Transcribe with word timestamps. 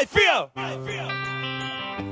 drei, 0.00 0.06
vier. 0.06 1.08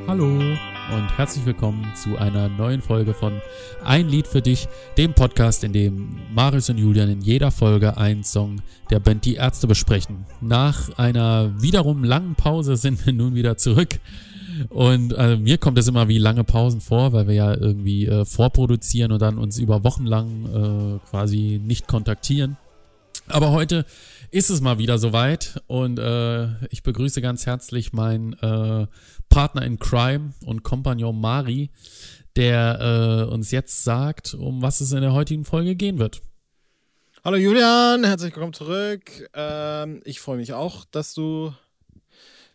Hallo 0.07 0.27
und 0.27 1.19
herzlich 1.19 1.47
willkommen 1.47 1.91
zu 1.95 2.19
einer 2.19 2.49
neuen 2.49 2.83
Folge 2.83 3.15
von 3.15 3.41
Ein 3.85 4.09
Lied 4.09 4.27
für 4.27 4.43
dich, 4.43 4.69
dem 4.99 5.15
Podcast, 5.15 5.65
in 5.65 5.73
dem 5.73 6.19
Marius 6.35 6.69
und 6.69 6.79
Julian 6.79 7.09
in 7.09 7.21
jeder 7.21 7.51
Folge 7.51 7.97
einen 7.97 8.25
Song 8.25 8.61
der 8.91 9.01
Band 9.01 9.25
Die 9.25 9.37
Ärzte 9.37 9.67
besprechen. 9.67 10.27
Nach 10.41 10.99
einer 10.99 11.51
wiederum 11.63 12.05
langen 12.05 12.35
Pause 12.35 12.77
sind 12.77 13.05
wir 13.07 13.13
nun 13.13 13.35
wieder 13.35 13.57
zurück. 13.57 14.01
Und 14.71 15.13
äh, 15.13 15.37
mir 15.37 15.57
kommt 15.57 15.79
es 15.79 15.89
immer 15.89 16.09
wie 16.09 16.19
lange 16.19 16.43
Pausen 16.45 16.81
vor, 16.81 17.13
weil 17.13 17.29
wir 17.29 17.35
ja 17.35 17.55
irgendwie 17.55 18.07
äh, 18.07 18.25
vorproduzieren 18.25 19.13
und 19.13 19.23
dann 19.23 19.39
uns 19.39 19.59
über 19.59 19.85
Wochen 19.85 20.05
lang 20.05 20.45
äh, 20.47 21.09
quasi 21.09 21.61
nicht 21.63 21.87
kontaktieren. 21.87 22.57
Aber 23.31 23.53
heute 23.53 23.85
ist 24.31 24.51
es 24.51 24.61
mal 24.61 24.79
wieder 24.79 24.99
soweit 24.99 25.63
und 25.67 25.99
äh, 25.99 26.49
ich 26.71 26.83
begrüße 26.83 27.21
ganz 27.21 27.47
herzlich 27.47 27.93
meinen 27.93 28.33
äh, 28.35 28.87
Partner 29.29 29.63
in 29.63 29.79
Crime 29.79 30.33
und 30.45 30.63
Kompagnon 30.63 31.21
Mari, 31.21 31.71
der 32.37 33.27
äh, 33.29 33.33
uns 33.33 33.51
jetzt 33.51 33.85
sagt, 33.85 34.35
um 34.35 34.63
was 34.63 34.81
es 34.81 34.93
in 34.93 35.01
der 35.01 35.13
heutigen 35.13 35.45
Folge 35.45 35.75
gehen 35.77 35.99
wird. 35.99 36.21
Hallo 37.25 37.37
Julian, 37.37 38.05
herzlich 38.05 38.35
willkommen 38.35 38.55
zurück. 38.55 39.29
Ähm, 39.35 40.01
ich 40.05 40.21
freue 40.21 40.37
mich 40.39 40.53
auch, 40.53 40.85
dass 40.91 41.15
du 41.15 41.53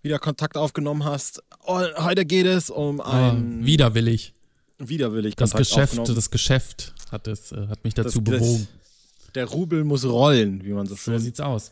wieder 0.02 0.20
Kontakt 0.20 0.58
aufgenommen 0.58 1.04
hast. 1.06 1.44
Und 1.66 1.94
heute 1.98 2.26
geht 2.26 2.46
es 2.46 2.70
um 2.70 3.00
ein 3.02 3.62
Ah, 3.62 3.66
widerwillig. 3.66 4.34
widerwillig 4.80 5.36
Das 5.36 5.52
Kontakt 5.52 5.70
Geschäft, 5.70 5.94
aufgenommen. 6.00 6.16
das 6.16 6.32
Geschäft 6.32 6.94
hat, 7.12 7.28
es, 7.28 7.52
äh, 7.52 7.68
hat 7.68 7.84
mich 7.84 7.94
dazu 7.94 8.22
Das- 8.22 8.32
das- 8.34 8.40
bewogen. 8.42 8.68
Der 9.36 9.46
Rubel 9.46 9.84
muss 9.84 10.06
rollen, 10.06 10.64
wie 10.64 10.74
man 10.74 10.86
so 10.88 10.96
So 10.96 11.02
schön 11.12 11.20
sieht's 11.20 11.40
aus. 11.40 11.72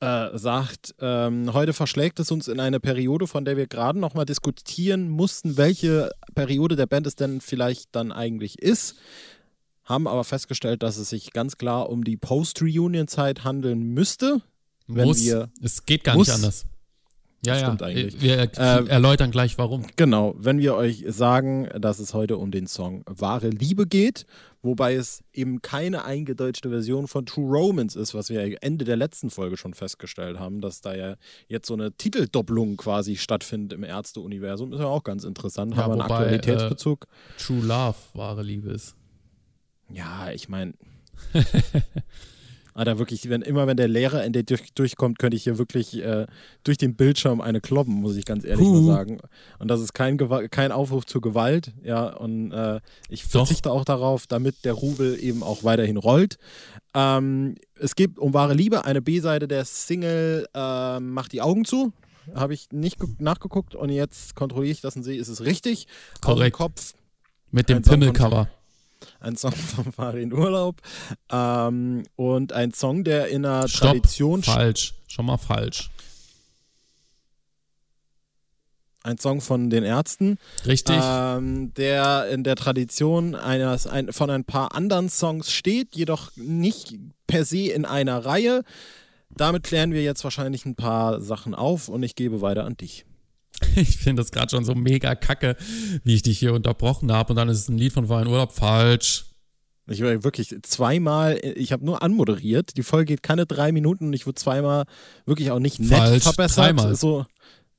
äh, 0.00 0.38
sagt. 0.38 0.94
Ähm, 1.00 1.52
heute 1.52 1.72
verschlägt 1.72 2.20
es 2.20 2.30
uns 2.30 2.46
in 2.46 2.60
eine 2.60 2.78
Periode, 2.78 3.26
von 3.26 3.44
der 3.44 3.56
wir 3.56 3.66
gerade 3.66 3.98
noch 3.98 4.14
mal 4.14 4.24
diskutieren 4.24 5.08
mussten, 5.08 5.56
welche 5.56 6.10
Periode 6.36 6.76
der 6.76 6.86
Band 6.86 7.06
es 7.08 7.16
denn 7.16 7.40
vielleicht 7.40 7.88
dann 7.96 8.12
eigentlich 8.12 8.60
ist. 8.60 8.94
Haben 9.84 10.06
aber 10.06 10.22
festgestellt, 10.22 10.82
dass 10.82 10.98
es 10.98 11.08
sich 11.10 11.32
ganz 11.32 11.56
klar 11.56 11.88
um 11.90 12.04
die 12.04 12.16
Post-Reunion-Zeit 12.16 13.42
handeln 13.42 13.80
müsste. 13.94 14.42
Wenn 14.86 15.06
muss, 15.08 15.24
wir- 15.24 15.50
es 15.62 15.84
geht 15.84 16.04
gar 16.04 16.14
muss. 16.14 16.28
nicht 16.28 16.34
anders. 16.36 16.66
Ja, 17.46 17.54
ja, 17.56 17.66
Stimmt 17.66 17.82
eigentlich. 17.82 18.20
wir 18.20 18.36
Äh, 18.38 18.86
erläutern 18.88 19.30
gleich 19.30 19.58
warum. 19.58 19.86
Genau, 19.96 20.34
wenn 20.38 20.58
wir 20.58 20.74
euch 20.74 21.04
sagen, 21.08 21.68
dass 21.78 22.00
es 22.00 22.12
heute 22.12 22.36
um 22.36 22.50
den 22.50 22.66
Song 22.66 23.02
Wahre 23.06 23.48
Liebe 23.50 23.86
geht, 23.86 24.26
wobei 24.62 24.94
es 24.94 25.22
eben 25.32 25.62
keine 25.62 26.04
eingedeutschte 26.04 26.70
Version 26.70 27.06
von 27.08 27.26
True 27.26 27.48
Romance 27.48 27.98
ist, 27.98 28.14
was 28.14 28.30
wir 28.30 28.62
Ende 28.62 28.84
der 28.84 28.96
letzten 28.96 29.30
Folge 29.30 29.56
schon 29.56 29.74
festgestellt 29.74 30.38
haben, 30.38 30.60
dass 30.60 30.80
da 30.80 30.94
ja 30.94 31.16
jetzt 31.46 31.66
so 31.66 31.74
eine 31.74 31.92
Titeldopplung 31.92 32.76
quasi 32.76 33.16
stattfindet 33.16 33.72
im 33.72 33.84
Ärzte-Universum. 33.84 34.72
Ist 34.72 34.80
ja 34.80 34.86
auch 34.86 35.04
ganz 35.04 35.24
interessant, 35.24 35.74
Ja, 35.74 35.82
haben 35.82 35.90
wir 35.96 36.04
einen 36.04 36.12
Aktualitätsbezug. 36.12 37.06
True 37.38 37.64
Love, 37.64 37.96
wahre 38.14 38.42
Liebe 38.42 38.70
ist. 38.70 38.94
Ja, 39.90 40.30
ich 40.30 40.48
meine. 40.48 40.74
Alter, 42.78 42.98
wirklich, 42.98 43.28
wenn, 43.28 43.42
immer 43.42 43.66
wenn 43.66 43.76
der 43.76 43.88
Lehrer 43.88 44.24
in 44.24 44.32
der 44.32 44.44
durch, 44.44 44.72
durchkommt, 44.72 45.18
könnte 45.18 45.36
ich 45.36 45.42
hier 45.42 45.58
wirklich 45.58 45.96
äh, 46.02 46.26
durch 46.62 46.78
den 46.78 46.94
Bildschirm 46.94 47.40
eine 47.40 47.60
kloppen, 47.60 47.94
muss 47.94 48.16
ich 48.16 48.24
ganz 48.24 48.44
ehrlich 48.44 48.64
Puh. 48.66 48.80
mal 48.82 48.94
sagen. 48.94 49.18
Und 49.58 49.68
das 49.68 49.80
ist 49.80 49.94
kein, 49.94 50.16
Gewa- 50.16 50.48
kein 50.48 50.70
Aufruf 50.70 51.04
zur 51.04 51.20
Gewalt, 51.20 51.72
ja, 51.82 52.06
und 52.08 52.52
äh, 52.52 52.80
ich 53.08 53.24
Doch. 53.24 53.30
verzichte 53.46 53.72
auch 53.72 53.84
darauf, 53.84 54.28
damit 54.28 54.64
der 54.64 54.74
Rubel 54.74 55.18
eben 55.20 55.42
auch 55.42 55.64
weiterhin 55.64 55.96
rollt. 55.96 56.38
Ähm, 56.94 57.56
es 57.80 57.96
gibt 57.96 58.18
um 58.18 58.32
wahre 58.32 58.54
Liebe 58.54 58.84
eine 58.84 59.02
B-Seite 59.02 59.48
der 59.48 59.64
Single 59.64 60.46
äh, 60.54 61.00
Macht 61.00 61.32
die 61.32 61.42
Augen 61.42 61.64
zu. 61.64 61.92
Habe 62.34 62.54
ich 62.54 62.68
nicht 62.72 63.00
ge- 63.00 63.08
nachgeguckt 63.18 63.74
und 63.74 63.88
jetzt 63.90 64.36
kontrolliere 64.36 64.72
ich 64.72 64.80
das 64.82 64.94
und 64.94 65.02
sehe, 65.02 65.18
ist 65.18 65.28
es 65.28 65.44
richtig. 65.44 65.86
Korrekt. 66.20 66.56
Kopf. 66.56 66.92
Mit 67.50 67.68
dem 67.68 67.82
Pimmelcover. 67.82 68.48
Ein 69.20 69.36
Song 69.36 69.52
von 69.74 69.92
Farin 69.92 70.32
Urlaub 70.32 70.80
ähm, 71.30 72.04
und 72.16 72.52
ein 72.52 72.72
Song, 72.72 73.04
der 73.04 73.28
in 73.28 73.44
einer 73.44 73.68
Stopp, 73.68 73.90
Tradition 73.90 74.42
falsch. 74.42 74.94
Schon 75.06 75.26
mal 75.26 75.38
falsch. 75.38 75.90
ein 79.08 79.18
Song 79.18 79.40
von 79.40 79.70
den 79.70 79.84
Ärzten, 79.84 80.38
Richtig? 80.66 80.98
ähm, 81.00 81.72
der 81.74 82.28
in 82.28 82.44
der 82.44 82.56
Tradition 82.56 83.34
eines 83.34 83.86
ein, 83.86 84.12
von 84.12 84.30
ein 84.30 84.44
paar 84.44 84.74
anderen 84.74 85.08
Songs 85.08 85.50
steht, 85.50 85.96
jedoch 85.96 86.30
nicht 86.36 86.94
per 87.26 87.44
se 87.44 87.70
in 87.70 87.84
einer 87.84 88.24
Reihe. 88.24 88.62
Damit 89.30 89.62
klären 89.64 89.92
wir 89.92 90.02
jetzt 90.02 90.24
wahrscheinlich 90.24 90.66
ein 90.66 90.74
paar 90.74 91.20
Sachen 91.20 91.54
auf 91.54 91.88
und 91.88 92.02
ich 92.02 92.14
gebe 92.14 92.40
weiter 92.40 92.64
an 92.64 92.76
dich. 92.76 93.04
Ich 93.76 93.98
finde 93.98 94.22
das 94.22 94.30
gerade 94.30 94.50
schon 94.50 94.64
so 94.64 94.74
mega 94.74 95.14
kacke, 95.14 95.56
wie 96.04 96.14
ich 96.14 96.22
dich 96.22 96.38
hier 96.38 96.54
unterbrochen 96.54 97.12
habe. 97.12 97.32
Und 97.32 97.36
dann 97.36 97.48
ist 97.48 97.58
es 97.58 97.68
ein 97.68 97.78
Lied 97.78 97.92
von 97.92 98.06
Verein 98.06 98.26
Urlaub 98.26 98.52
falsch. 98.52 99.26
Ich 99.90 100.02
war 100.02 100.22
wirklich 100.22 100.54
zweimal, 100.62 101.40
ich 101.42 101.72
habe 101.72 101.84
nur 101.84 102.02
anmoderiert. 102.02 102.76
Die 102.76 102.82
Folge 102.82 103.06
geht 103.06 103.22
keine 103.22 103.46
drei 103.46 103.72
Minuten 103.72 104.08
und 104.08 104.12
ich 104.12 104.26
wurde 104.26 104.34
zweimal 104.34 104.84
wirklich 105.24 105.50
auch 105.50 105.60
nicht 105.60 105.80
nett 105.80 105.98
Falsch, 105.98 106.22
verbessert. 106.24 106.58
dreimal. 106.58 106.94
So, 106.94 107.24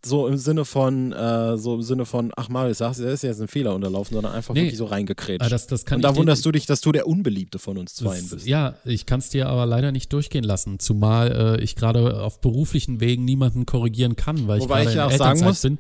so 0.06 0.28
im 0.28 0.38
Sinne 0.38 0.64
von, 0.64 1.12
äh, 1.12 1.58
so 1.58 1.76
im 1.76 1.82
Sinne 1.82 2.06
von, 2.06 2.32
ach 2.38 2.48
Marius, 2.48 2.78
sagst 2.78 3.02
du, 3.02 3.04
ist 3.06 3.24
jetzt 3.24 3.42
ein 3.42 3.48
Fehler 3.50 3.76
unterlaufen, 3.76 4.14
sondern 4.14 4.34
einfach 4.34 4.54
Nee. 4.54 4.62
wirklich 4.62 4.78
so 4.78 4.86
reingekrätscht. 4.86 5.46
Ah, 5.46 5.50
das, 5.50 5.68
das 5.68 5.86
kann 5.86 5.98
und 5.98 6.04
da 6.04 6.16
wunderst 6.16 6.46
du 6.46 6.52
dich, 6.52 6.66
dass 6.66 6.80
du 6.82 6.92
der 6.92 7.06
Unbeliebte 7.06 7.60
von 7.60 7.78
uns 7.78 7.96
das, 7.96 8.30
bist. 8.30 8.48
Ja, 8.48 8.76
ich 8.86 9.06
kann 9.06 9.20
es 9.20 9.30
dir 9.30 9.48
aber 9.50 9.66
leider 9.66 9.92
nicht 9.92 10.14
durchgehen 10.14 10.44
lassen. 10.46 10.80
Zumal 10.80 11.58
äh, 11.60 11.64
ich 11.64 11.76
gerade 11.76 12.22
auf 12.22 12.40
beruflichen 12.40 13.02
Wegen 13.02 13.26
niemanden 13.26 13.66
korrigieren 13.66 14.16
kann, 14.16 14.48
weil 14.48 14.62
Wobei 14.62 14.84
ich 14.84 14.90
ich 14.90 14.96
gerade 14.96 15.12
ja 15.12 15.16
auch 15.16 15.20
sagen 15.20 15.42
muss, 15.42 15.62
bin. 15.62 15.78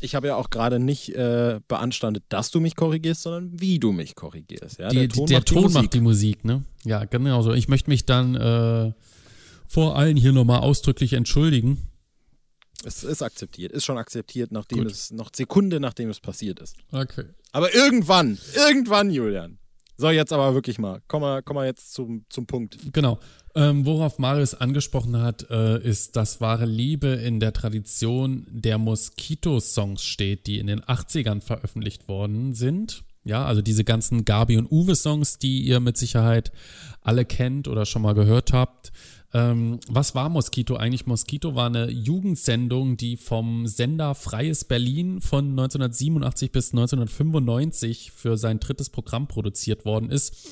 Ich 0.00 0.14
habe 0.14 0.28
ja 0.28 0.36
auch 0.36 0.48
gerade 0.50 0.78
nicht 0.78 1.14
äh, 1.16 1.58
beanstandet, 1.66 2.22
dass 2.28 2.50
du 2.52 2.60
mich 2.60 2.76
korrigierst, 2.76 3.22
sondern 3.22 3.60
wie 3.60 3.78
du 3.80 3.90
mich 3.92 4.14
korrigierst. 4.14 4.78
Ja? 4.78 4.88
die, 4.90 4.96
der 5.00 5.08
Ton, 5.08 5.26
der 5.26 5.38
macht, 5.38 5.48
die 5.50 5.54
Ton 5.54 5.62
Musik. 5.64 5.82
macht 5.82 5.94
die 5.94 6.00
Musik, 6.00 6.44
ne? 6.44 6.62
Ja, 6.84 7.04
genau 7.04 7.42
so. 7.42 7.52
Ich 7.52 7.66
möchte 7.68 7.90
mich 7.90 8.06
dann 8.06 8.36
äh, 8.36 8.92
vor 9.66 9.96
allen 9.96 10.16
hier 10.16 10.32
nochmal 10.32 10.60
ausdrücklich 10.60 11.14
entschuldigen. 11.14 11.87
Es 12.84 13.02
ist 13.02 13.22
akzeptiert, 13.22 13.72
ist 13.72 13.84
schon 13.84 13.98
akzeptiert, 13.98 14.52
nachdem 14.52 14.84
Gut. 14.84 14.92
es, 14.92 15.10
noch 15.10 15.30
Sekunde 15.34 15.80
nachdem 15.80 16.10
es 16.10 16.20
passiert 16.20 16.60
ist. 16.60 16.76
Okay. 16.92 17.24
Aber 17.52 17.74
irgendwann, 17.74 18.38
irgendwann, 18.54 19.10
Julian. 19.10 19.58
So, 20.00 20.10
jetzt 20.10 20.32
aber 20.32 20.54
wirklich 20.54 20.78
mal. 20.78 21.02
Komm 21.08 21.22
mal, 21.22 21.42
komm 21.42 21.56
mal 21.56 21.66
jetzt 21.66 21.92
zum, 21.92 22.24
zum 22.28 22.46
Punkt. 22.46 22.78
Genau. 22.92 23.18
Ähm, 23.56 23.84
worauf 23.84 24.20
Marius 24.20 24.54
angesprochen 24.54 25.20
hat, 25.20 25.50
äh, 25.50 25.82
ist, 25.82 26.14
dass 26.14 26.40
wahre 26.40 26.66
Liebe 26.66 27.08
in 27.08 27.40
der 27.40 27.52
Tradition 27.52 28.46
der 28.48 28.78
Mosquito-Songs 28.78 30.04
steht, 30.04 30.46
die 30.46 30.60
in 30.60 30.68
den 30.68 30.80
80ern 30.82 31.40
veröffentlicht 31.40 32.06
worden 32.06 32.54
sind. 32.54 33.02
Ja, 33.28 33.44
also 33.44 33.60
diese 33.60 33.84
ganzen 33.84 34.24
Gabi 34.24 34.56
und 34.56 34.72
Uwe-Songs, 34.72 35.38
die 35.38 35.60
ihr 35.60 35.80
mit 35.80 35.98
Sicherheit 35.98 36.50
alle 37.02 37.26
kennt 37.26 37.68
oder 37.68 37.84
schon 37.84 38.00
mal 38.00 38.14
gehört 38.14 38.54
habt. 38.54 38.90
Ähm, 39.34 39.80
was 39.86 40.14
war 40.14 40.30
Mosquito 40.30 40.76
eigentlich? 40.76 41.04
Mosquito 41.04 41.54
war 41.54 41.66
eine 41.66 41.90
Jugendsendung, 41.90 42.96
die 42.96 43.18
vom 43.18 43.66
Sender 43.66 44.14
Freies 44.14 44.64
Berlin 44.64 45.20
von 45.20 45.50
1987 45.50 46.50
bis 46.52 46.72
1995 46.72 48.12
für 48.12 48.38
sein 48.38 48.60
drittes 48.60 48.88
Programm 48.88 49.28
produziert 49.28 49.84
worden 49.84 50.08
ist. 50.08 50.48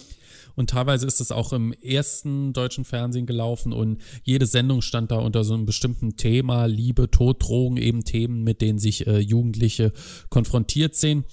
Und 0.54 0.68
teilweise 0.68 1.06
ist 1.06 1.22
es 1.22 1.32
auch 1.32 1.54
im 1.54 1.72
ersten 1.72 2.52
deutschen 2.52 2.84
Fernsehen 2.84 3.24
gelaufen 3.24 3.72
und 3.72 4.02
jede 4.22 4.44
Sendung 4.44 4.82
stand 4.82 5.10
da 5.10 5.16
unter 5.16 5.44
so 5.44 5.54
einem 5.54 5.64
bestimmten 5.64 6.18
Thema, 6.18 6.66
Liebe, 6.66 7.10
Tod, 7.10 7.42
Drogen, 7.42 7.78
eben 7.78 8.04
Themen, 8.04 8.42
mit 8.44 8.60
denen 8.60 8.78
sich 8.78 9.06
äh, 9.06 9.18
Jugendliche 9.18 9.94
konfrontiert 10.28 10.94
sehen. 10.94 11.24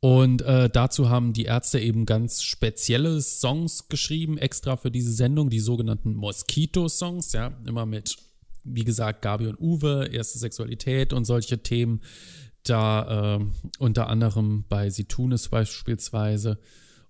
Und 0.00 0.40
äh, 0.42 0.70
dazu 0.70 1.10
haben 1.10 1.34
die 1.34 1.44
Ärzte 1.44 1.78
eben 1.78 2.06
ganz 2.06 2.42
spezielle 2.42 3.20
Songs 3.20 3.88
geschrieben, 3.88 4.38
extra 4.38 4.76
für 4.78 4.90
diese 4.90 5.12
Sendung, 5.12 5.50
die 5.50 5.60
sogenannten 5.60 6.14
Mosquito-Songs, 6.14 7.32
ja, 7.32 7.52
immer 7.66 7.84
mit, 7.84 8.16
wie 8.64 8.84
gesagt, 8.84 9.20
Gabi 9.20 9.46
und 9.46 9.60
Uwe, 9.60 10.08
erste 10.10 10.38
Sexualität 10.38 11.12
und 11.12 11.26
solche 11.26 11.62
Themen. 11.62 12.00
Da 12.62 13.36
äh, 13.36 13.44
unter 13.78 14.08
anderem 14.08 14.64
bei 14.68 14.88
Sie 14.88 15.04
tun 15.04 15.32
es 15.32 15.48
beispielsweise. 15.48 16.58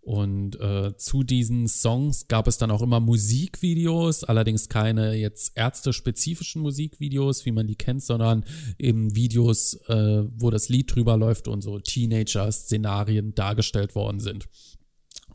Und 0.03 0.59
äh, 0.59 0.97
zu 0.97 1.23
diesen 1.23 1.69
Songs 1.69 2.27
gab 2.27 2.47
es 2.47 2.57
dann 2.57 2.71
auch 2.71 2.81
immer 2.81 3.01
Musikvideos, 3.01 4.25
allerdings 4.25 4.69
keine 4.69 5.15
jetzt 5.15 5.53
ärztespezifischen 5.57 6.63
Musikvideos, 6.63 7.45
wie 7.45 7.53
man 7.53 7.67
die 7.67 7.75
kennt, 7.75 8.03
sondern 8.03 8.45
eben 8.79 9.15
Videos, 9.15 9.75
äh, 9.89 10.25
wo 10.37 10.51
das 10.51 10.71
Lied 10.71 10.95
drüber 10.95 11.19
läuft 11.19 11.49
und 11.49 11.61
so 11.61 11.79
Teenager-Szenarien 11.79 13.35
dargestellt 13.35 13.95
worden 13.95 14.21
sind. 14.21 14.49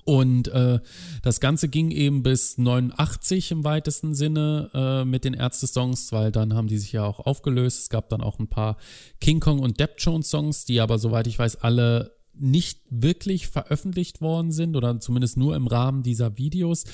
Und 0.06 0.50
äh, 0.50 0.79
das 1.23 1.39
Ganze 1.39 1.67
ging 1.67 1.89
eben 1.89 2.21
bis 2.21 2.59
89 2.59 3.51
im 3.51 3.63
weitesten 3.63 4.13
Sinne 4.13 4.69
äh, 4.73 5.03
mit 5.03 5.25
den 5.25 5.33
Ärzte-Songs, 5.33 6.12
weil 6.12 6.31
dann 6.31 6.53
haben 6.53 6.67
die 6.67 6.77
sich 6.77 6.91
ja 6.91 7.03
auch 7.03 7.19
aufgelöst. 7.19 7.79
Es 7.79 7.89
gab 7.89 8.09
dann 8.09 8.21
auch 8.21 8.38
ein 8.38 8.47
paar 8.47 8.77
King 9.19 9.39
Kong 9.39 9.59
und 9.59 9.79
Depp 9.79 9.95
Jones-Songs, 9.97 10.65
die 10.65 10.79
aber, 10.79 11.00
soweit 11.00 11.25
ich 11.25 11.39
weiß, 11.39 11.57
alle 11.57 12.14
nicht 12.37 12.81
wirklich 12.89 13.47
veröffentlicht 13.47 14.21
worden 14.21 14.51
sind 14.51 14.75
oder 14.75 14.99
zumindest 14.99 15.37
nur 15.37 15.55
im 15.55 15.67
Rahmen 15.67 16.03
dieser 16.03 16.37
Videos. 16.37 16.85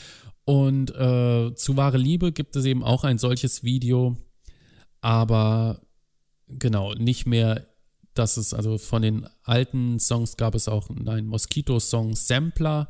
Und 0.46 0.92
äh, 0.92 1.54
zu 1.56 1.78
wahre 1.78 1.98
Liebe 1.98 2.32
gibt 2.32 2.56
es 2.56 2.66
eben 2.66 2.84
auch 2.84 3.04
ein 3.04 3.18
solches 3.18 3.64
Video, 3.64 4.18
aber 5.02 5.82
genau, 6.48 6.94
nicht 6.94 7.26
mehr, 7.26 7.68
dass 8.14 8.38
es, 8.38 8.54
also 8.54 8.78
von 8.78 9.02
den 9.02 9.28
alten 9.44 10.00
Songs 10.00 10.38
gab 10.38 10.56
es 10.56 10.68
auch 10.68 10.90
einen 10.90 11.28
Mosquito-Song-Sampler, 11.28 12.90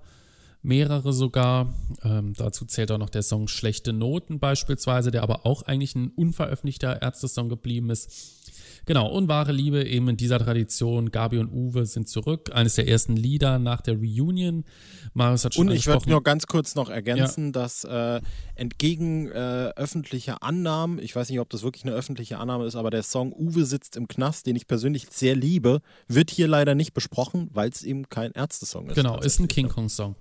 mehrere 0.61 1.13
sogar. 1.13 1.73
Ähm, 2.03 2.33
dazu 2.35 2.65
zählt 2.65 2.91
auch 2.91 2.97
noch 2.97 3.09
der 3.09 3.23
Song 3.23 3.47
Schlechte 3.47 3.93
Noten 3.93 4.39
beispielsweise, 4.39 5.11
der 5.11 5.23
aber 5.23 5.45
auch 5.45 5.63
eigentlich 5.63 5.95
ein 5.95 6.09
unveröffentlichter 6.09 7.01
Ärzte-Song 7.01 7.49
geblieben 7.49 7.89
ist. 7.89 8.37
Genau, 8.85 9.07
und 9.07 9.27
wahre 9.27 9.51
Liebe 9.51 9.83
eben 9.83 10.09
in 10.09 10.17
dieser 10.17 10.39
Tradition. 10.39 11.11
Gabi 11.11 11.37
und 11.37 11.51
Uwe 11.51 11.85
sind 11.85 12.09
zurück. 12.09 12.49
Eines 12.51 12.75
der 12.75 12.87
ersten 12.87 13.15
Lieder 13.15 13.59
nach 13.59 13.81
der 13.81 13.95
Reunion. 13.95 14.65
Marius 15.13 15.45
hat 15.45 15.53
schon 15.53 15.67
Und 15.69 15.75
ich 15.75 15.85
würde 15.85 16.09
nur 16.09 16.23
ganz 16.23 16.47
kurz 16.47 16.73
noch 16.73 16.89
ergänzen, 16.89 17.47
ja. 17.47 17.51
dass 17.51 17.83
äh, 17.83 18.21
entgegen 18.55 19.27
äh, 19.29 19.71
öffentlicher 19.75 20.41
Annahmen, 20.41 20.97
ich 20.99 21.15
weiß 21.15 21.29
nicht, 21.29 21.39
ob 21.39 21.49
das 21.49 21.61
wirklich 21.61 21.83
eine 21.83 21.93
öffentliche 21.93 22.39
Annahme 22.39 22.65
ist, 22.65 22.75
aber 22.75 22.89
der 22.89 23.03
Song 23.03 23.33
Uwe 23.33 23.65
sitzt 23.65 23.95
im 23.95 24.07
Knast, 24.07 24.47
den 24.47 24.55
ich 24.55 24.67
persönlich 24.67 25.07
sehr 25.11 25.35
liebe, 25.35 25.81
wird 26.07 26.31
hier 26.31 26.47
leider 26.47 26.73
nicht 26.73 26.93
besprochen, 26.93 27.49
weil 27.53 27.69
es 27.69 27.83
eben 27.83 28.09
kein 28.09 28.31
Ärzte-Song 28.31 28.89
ist. 28.89 28.95
Genau, 28.95 29.19
ist 29.19 29.39
ein 29.39 29.47
King 29.47 29.69
Kong-Song. 29.69 30.15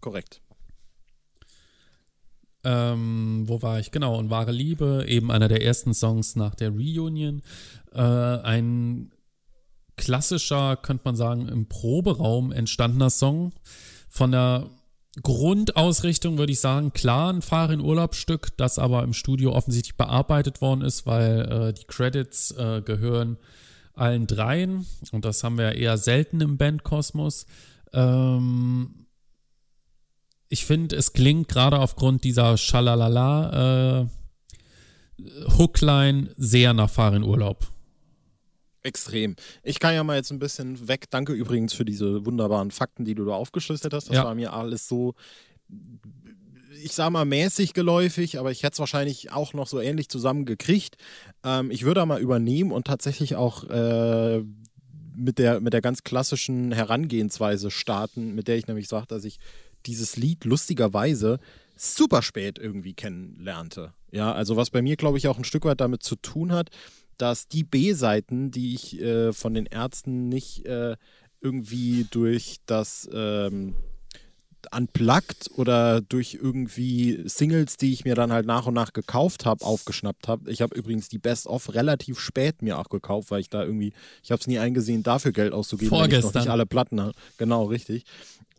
Korrekt. 0.00 0.40
Ähm, 2.64 3.44
wo 3.46 3.62
war 3.62 3.78
ich? 3.78 3.90
Genau, 3.90 4.18
und 4.18 4.30
Wahre 4.30 4.52
Liebe, 4.52 5.04
eben 5.08 5.30
einer 5.30 5.48
der 5.48 5.62
ersten 5.62 5.94
Songs 5.94 6.36
nach 6.36 6.54
der 6.54 6.70
Reunion. 6.70 7.42
Äh, 7.92 8.00
ein 8.00 9.12
klassischer, 9.96 10.76
könnte 10.76 11.02
man 11.04 11.16
sagen, 11.16 11.48
im 11.48 11.68
Proberaum 11.68 12.52
entstandener 12.52 13.10
Song. 13.10 13.52
Von 14.08 14.32
der 14.32 14.70
Grundausrichtung 15.22 16.38
würde 16.38 16.52
ich 16.52 16.60
sagen, 16.60 16.92
klar, 16.92 17.32
ein 17.32 17.42
Fahr 17.42 17.70
in 17.70 17.80
Urlaubsstück, 17.80 18.56
das 18.56 18.78
aber 18.78 19.02
im 19.02 19.12
Studio 19.12 19.52
offensichtlich 19.52 19.96
bearbeitet 19.96 20.60
worden 20.60 20.82
ist, 20.82 21.06
weil 21.06 21.40
äh, 21.40 21.72
die 21.72 21.86
Credits 21.86 22.52
äh, 22.52 22.82
gehören 22.82 23.36
allen 23.94 24.28
dreien 24.28 24.86
und 25.10 25.24
das 25.24 25.42
haben 25.42 25.58
wir 25.58 25.74
eher 25.74 25.98
selten 25.98 26.40
im 26.40 26.56
Bandkosmos. 26.56 27.46
Ähm, 27.92 29.07
ich 30.48 30.64
finde, 30.64 30.96
es 30.96 31.12
klingt 31.12 31.48
gerade 31.48 31.78
aufgrund 31.78 32.24
dieser 32.24 32.56
Schalalala 32.56 34.02
äh, 34.02 34.06
Hookline 35.58 36.30
sehr 36.36 36.72
nach 36.72 36.90
Fahren 36.90 37.22
Urlaub. 37.22 37.66
Extrem. 38.82 39.36
Ich 39.62 39.80
kann 39.80 39.94
ja 39.94 40.04
mal 40.04 40.16
jetzt 40.16 40.30
ein 40.30 40.38
bisschen 40.38 40.88
weg. 40.88 41.06
Danke 41.10 41.32
übrigens 41.32 41.74
für 41.74 41.84
diese 41.84 42.24
wunderbaren 42.24 42.70
Fakten, 42.70 43.04
die 43.04 43.14
du 43.14 43.24
da 43.24 43.32
aufgeschlüsselt 43.32 43.92
hast. 43.92 44.08
Das 44.08 44.16
ja. 44.16 44.24
war 44.24 44.34
mir 44.34 44.52
alles 44.52 44.88
so, 44.88 45.14
ich 46.82 46.92
sag 46.92 47.10
mal, 47.10 47.24
mäßig 47.24 47.74
geläufig, 47.74 48.38
aber 48.38 48.52
ich 48.52 48.62
hätte 48.62 48.74
es 48.74 48.78
wahrscheinlich 48.78 49.32
auch 49.32 49.52
noch 49.52 49.66
so 49.66 49.80
ähnlich 49.80 50.08
zusammengekriegt. 50.08 50.96
Ähm, 51.44 51.70
ich 51.70 51.84
würde 51.84 52.06
mal 52.06 52.20
übernehmen 52.20 52.70
und 52.70 52.86
tatsächlich 52.86 53.34
auch 53.34 53.64
äh, 53.64 54.42
mit, 55.14 55.38
der, 55.38 55.60
mit 55.60 55.72
der 55.72 55.80
ganz 55.80 56.04
klassischen 56.04 56.70
Herangehensweise 56.70 57.70
starten, 57.70 58.34
mit 58.34 58.46
der 58.46 58.56
ich 58.56 58.68
nämlich 58.68 58.88
sage, 58.88 59.06
dass 59.08 59.24
ich 59.24 59.38
dieses 59.86 60.16
Lied 60.16 60.44
lustigerweise 60.44 61.38
super 61.76 62.22
spät 62.22 62.58
irgendwie 62.58 62.94
kennenlernte. 62.94 63.94
Ja, 64.10 64.32
also 64.32 64.56
was 64.56 64.70
bei 64.70 64.82
mir, 64.82 64.96
glaube 64.96 65.18
ich, 65.18 65.28
auch 65.28 65.38
ein 65.38 65.44
Stück 65.44 65.64
weit 65.64 65.80
damit 65.80 66.02
zu 66.02 66.16
tun 66.16 66.52
hat, 66.52 66.70
dass 67.18 67.48
die 67.48 67.64
B-Seiten, 67.64 68.50
die 68.50 68.74
ich 68.74 69.00
äh, 69.00 69.32
von 69.32 69.54
den 69.54 69.66
Ärzten 69.66 70.28
nicht 70.28 70.64
äh, 70.66 70.96
irgendwie 71.40 72.06
durch 72.10 72.58
das 72.66 73.08
ähm, 73.12 73.74
Unplugged 74.74 75.50
oder 75.56 76.00
durch 76.00 76.38
irgendwie 76.40 77.22
Singles, 77.26 77.76
die 77.76 77.92
ich 77.92 78.04
mir 78.04 78.14
dann 78.14 78.32
halt 78.32 78.46
nach 78.46 78.66
und 78.66 78.74
nach 78.74 78.92
gekauft 78.92 79.46
habe, 79.46 79.64
aufgeschnappt 79.64 80.28
habe. 80.28 80.50
Ich 80.50 80.62
habe 80.62 80.74
übrigens 80.76 81.08
die 81.08 81.18
Best 81.18 81.46
of 81.46 81.74
relativ 81.74 82.18
spät 82.18 82.62
mir 82.62 82.78
auch 82.78 82.88
gekauft, 82.88 83.30
weil 83.30 83.40
ich 83.40 83.50
da 83.50 83.62
irgendwie, 83.62 83.92
ich 84.22 84.30
habe 84.30 84.40
es 84.40 84.46
nie 84.46 84.58
eingesehen, 84.58 85.02
dafür 85.02 85.32
Geld 85.32 85.52
auszugeben, 85.52 85.90
Vorgestern. 85.90 86.22
weil 86.22 86.28
ich 86.28 86.34
noch 86.34 86.40
nicht 86.42 86.50
alle 86.50 86.66
Platten 86.66 87.00
habe. 87.00 87.12
Genau, 87.36 87.64
richtig. 87.64 88.04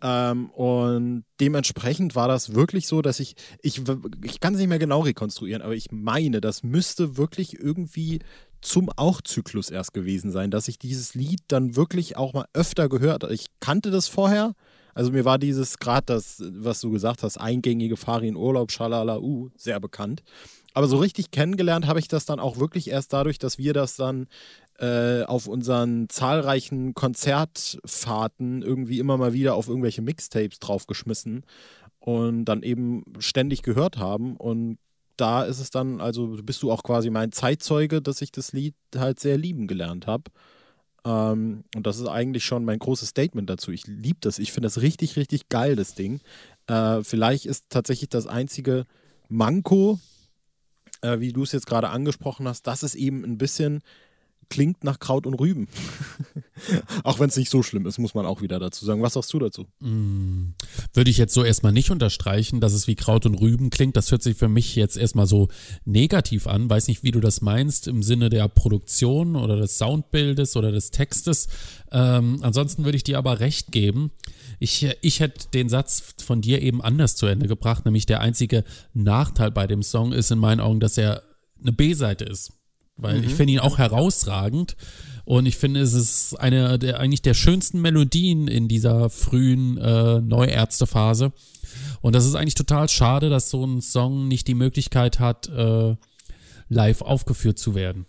Ähm, 0.02 0.50
und 0.52 1.26
dementsprechend 1.40 2.16
war 2.16 2.28
das 2.28 2.54
wirklich 2.54 2.88
so, 2.88 3.02
dass 3.02 3.20
ich, 3.20 3.36
ich, 3.62 3.82
ich 4.24 4.40
kann 4.40 4.54
es 4.54 4.60
nicht 4.60 4.70
mehr 4.70 4.80
genau 4.80 5.02
rekonstruieren, 5.02 5.62
aber 5.62 5.76
ich 5.76 5.92
meine, 5.92 6.40
das 6.42 6.64
müsste 6.64 7.18
wirklich 7.18 7.60
irgendwie 7.60 8.20
zum 8.62 8.90
Auch-Zyklus 8.96 9.70
erst 9.70 9.94
gewesen 9.94 10.32
sein, 10.32 10.52
dass 10.52 10.68
ich 10.68 10.80
dieses 10.80 11.16
Lied 11.16 11.42
dann 11.48 11.76
wirklich 11.76 12.18
auch 12.18 12.34
mal 12.34 12.46
öfter 12.54 12.90
gehört 12.90 13.24
habe. 13.24 13.34
Ich 13.34 13.48
kannte 13.60 13.92
das 13.92 14.08
vorher, 14.08 14.54
also 14.94 15.12
mir 15.12 15.26
war 15.26 15.38
dieses 15.38 15.78
gerade 15.78 16.06
das, 16.06 16.44
was 16.46 16.82
du 16.82 16.92
gesagt 16.92 17.24
hast, 17.24 17.38
eingängige 17.38 17.98
Farin 17.98 18.36
Urlaub, 18.36 18.72
Schalala, 18.72 19.20
uh, 19.20 19.50
sehr 19.56 19.80
bekannt. 19.80 20.24
Aber 20.74 20.88
so 20.88 20.98
richtig 20.98 21.32
kennengelernt 21.32 21.88
habe 21.88 22.00
ich 22.00 22.08
das 22.08 22.26
dann 22.26 22.40
auch 22.40 22.58
wirklich 22.58 22.90
erst 22.90 23.14
dadurch, 23.14 23.40
dass 23.40 23.58
wir 23.58 23.74
das 23.74 23.96
dann 23.96 24.28
äh, 24.80 25.24
auf 25.24 25.48
unseren 25.48 26.08
zahlreichen 26.10 26.94
Konzertfahrten 26.94 28.62
irgendwie 28.62 29.00
immer 29.00 29.18
mal 29.18 29.34
wieder 29.34 29.56
auf 29.56 29.68
irgendwelche 29.68 30.02
Mixtapes 30.02 30.60
draufgeschmissen 30.60 31.44
und 32.00 32.46
dann 32.46 32.64
eben 32.64 33.04
ständig 33.20 33.62
gehört 33.62 33.98
haben. 33.98 34.38
Und 34.38 34.78
da 35.18 35.44
ist 35.44 35.60
es 35.60 35.70
dann, 35.70 36.00
also 36.00 36.38
bist 36.44 36.64
du 36.64 36.72
auch 36.72 36.84
quasi 36.84 37.10
mein 37.10 37.32
Zeitzeuge, 37.32 38.02
dass 38.02 38.22
ich 38.22 38.32
das 38.32 38.54
Lied 38.54 38.76
halt 38.96 39.20
sehr 39.20 39.38
lieben 39.38 39.68
gelernt 39.68 40.08
habe. 40.08 40.32
Ähm, 41.06 41.64
und 41.76 41.86
das 41.86 42.00
ist 42.00 42.08
eigentlich 42.08 42.46
schon 42.46 42.66
mein 42.66 42.80
großes 42.80 43.10
Statement 43.10 43.50
dazu. 43.50 43.72
Ich 43.72 43.88
liebe 43.88 44.20
das. 44.22 44.40
Ich 44.40 44.52
finde 44.52 44.68
das 44.68 44.82
richtig, 44.82 45.16
richtig 45.16 45.50
geil, 45.50 45.76
das 45.76 45.96
Ding. 45.96 46.22
Äh, 46.68 47.04
vielleicht 47.04 47.46
ist 47.46 47.66
tatsächlich 47.70 48.10
das 48.10 48.28
einzige 48.28 48.86
Manko, 49.28 50.00
äh, 51.02 51.20
wie 51.20 51.34
du 51.34 51.44
es 51.44 51.52
jetzt 51.52 51.68
gerade 51.68 51.90
angesprochen 51.90 52.48
hast, 52.48 52.68
dass 52.68 52.84
es 52.84 52.96
eben 52.96 53.24
ein 53.24 53.38
bisschen 53.38 53.82
klingt 54.50 54.84
nach 54.84 55.00
Kraut 55.00 55.26
und 55.26 55.36
Rüben. 55.36 55.68
auch 57.04 57.20
wenn 57.20 57.30
es 57.30 57.38
nicht 57.38 57.50
so 57.50 57.64
schlimm 57.64 57.86
ist, 57.86 58.00
muss 58.00 58.14
man 58.14 58.26
auch 58.26 58.42
wieder 58.42 58.60
dazu 58.60 58.84
sagen. 58.86 59.02
Was 59.02 59.14
sagst 59.14 59.32
du 59.34 59.40
dazu? 59.40 59.68
Mm, 59.80 60.54
würde 60.94 61.10
ich 61.10 61.18
jetzt 61.18 61.34
so 61.34 61.44
erstmal 61.44 61.72
nicht 61.72 61.92
unterstreichen, 61.92 62.60
dass 62.60 62.74
es 62.74 62.88
wie 62.88 62.96
Kraut 62.96 63.26
und 63.26 63.36
Rüben 63.36 63.70
klingt. 63.70 63.96
Das 63.96 64.12
hört 64.12 64.24
sich 64.24 64.38
für 64.38 64.50
mich 64.50 64.76
jetzt 64.76 64.98
erstmal 64.98 65.28
so 65.28 65.50
negativ 65.86 66.48
an. 66.48 66.70
Weiß 66.70 66.88
nicht, 66.88 67.04
wie 67.04 67.12
du 67.12 67.20
das 67.20 67.42
meinst 67.42 67.88
im 67.88 68.04
Sinne 68.04 68.30
der 68.30 68.48
Produktion 68.48 69.36
oder 69.36 69.56
des 69.56 69.78
Soundbildes 69.78 70.56
oder 70.58 70.72
des 70.72 70.92
Textes. 70.92 71.48
Ähm, 71.92 72.40
ansonsten 72.42 72.86
würde 72.86 72.98
ich 72.98 73.04
dir 73.04 73.18
aber 73.18 73.40
recht 73.40 73.72
geben. 73.72 74.12
Ich, 74.60 74.88
ich 75.02 75.20
hätte 75.20 75.48
den 75.54 75.70
Satz 75.70 76.16
von 76.24 76.42
dir 76.42 76.62
eben 76.62 76.82
anders 76.82 77.16
zu 77.16 77.28
Ende 77.28 77.48
gebracht, 77.48 77.86
nämlich 77.86 78.06
der 78.06 78.20
einzige 78.20 78.64
Nachteil 78.94 79.52
bei 79.52 79.68
dem 79.68 79.84
Song 79.84 80.12
ist 80.12 80.32
in 80.32 80.40
meinen 80.40 80.60
Augen, 80.60 80.80
dass 80.80 80.98
er 80.98 81.24
eine 81.62 81.74
B-Seite 81.74 82.26
ist 82.26 82.59
weil 83.00 83.20
mhm. 83.20 83.24
ich 83.26 83.36
finde 83.36 83.54
ihn 83.54 83.60
auch 83.60 83.78
herausragend. 83.78 84.76
Und 85.26 85.46
ich 85.46 85.58
finde, 85.58 85.82
es 85.82 85.94
ist 85.94 86.40
eine 86.40 86.80
der 86.80 87.00
eigentlich 87.00 87.22
der 87.22 87.36
schönsten 87.36 87.82
Melodien 87.82 88.48
in 88.48 88.68
dieser 88.68 89.12
frühen 89.12 89.78
äh, 89.78 90.22
Neuärztephase. 90.22 91.34
Und 92.02 92.16
das 92.16 92.26
ist 92.26 92.36
eigentlich 92.36 92.56
total 92.56 92.90
schade, 92.90 93.30
dass 93.30 93.50
so 93.50 93.64
ein 93.64 93.82
Song 93.82 94.28
nicht 94.28 94.48
die 94.48 94.56
Möglichkeit 94.56 95.20
hat, 95.20 95.48
äh, 95.50 95.96
live 96.68 97.02
aufgeführt 97.02 97.60
zu 97.60 97.76
werden. 97.76 98.06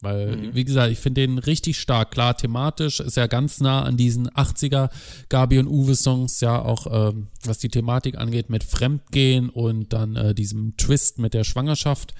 Weil, 0.00 0.36
mhm. 0.36 0.54
wie 0.54 0.64
gesagt, 0.64 0.92
ich 0.92 0.98
finde 0.98 1.22
den 1.22 1.38
richtig 1.38 1.78
stark. 1.78 2.10
Klar, 2.10 2.36
thematisch 2.36 3.00
ist 3.00 3.16
er 3.16 3.26
ganz 3.26 3.60
nah 3.60 3.82
an 3.82 3.96
diesen 3.96 4.28
80er 4.28 4.90
Gabi 5.30 5.58
und 5.58 5.66
Uwe-Songs, 5.66 6.40
ja, 6.40 6.60
auch 6.60 6.86
ähm, 6.90 7.28
was 7.42 7.58
die 7.58 7.70
Thematik 7.70 8.18
angeht, 8.18 8.50
mit 8.50 8.64
Fremdgehen 8.64 9.48
und 9.48 9.92
dann 9.92 10.16
äh, 10.16 10.34
diesem 10.34 10.76
Twist 10.76 11.18
mit 11.18 11.32
der 11.34 11.44
Schwangerschaft. 11.44 12.14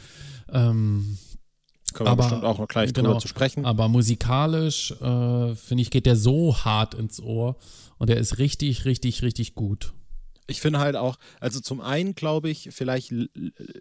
Ähm, 0.51 1.19
können 1.95 2.09
wir 2.09 2.13
aber, 2.13 2.25
bestimmt 2.25 2.45
auch 2.45 2.59
noch 2.59 2.69
gleich 2.69 2.93
genau, 2.93 3.11
drüber 3.11 3.21
zu 3.21 3.29
sprechen. 3.29 3.65
Aber 3.65 3.89
musikalisch, 3.89 4.93
äh, 4.93 5.55
finde 5.55 5.83
ich, 5.83 5.91
geht 5.91 6.07
der 6.07 6.17
so 6.17 6.57
hart 6.57 6.95
ins 6.95 7.21
Ohr 7.21 7.57
und 7.99 8.11
der 8.11 8.19
ist 8.19 8.39
richtig, 8.39 8.85
richtig, 8.85 9.23
richtig 9.23 9.55
gut. 9.55 9.95
Ich 10.47 10.61
finde 10.61 10.79
halt 10.79 10.95
auch, 10.95 11.17
also 11.41 11.59
zum 11.59 11.81
einen 11.81 12.15
glaube 12.15 12.51
ich, 12.51 12.69
vielleicht 12.71 13.15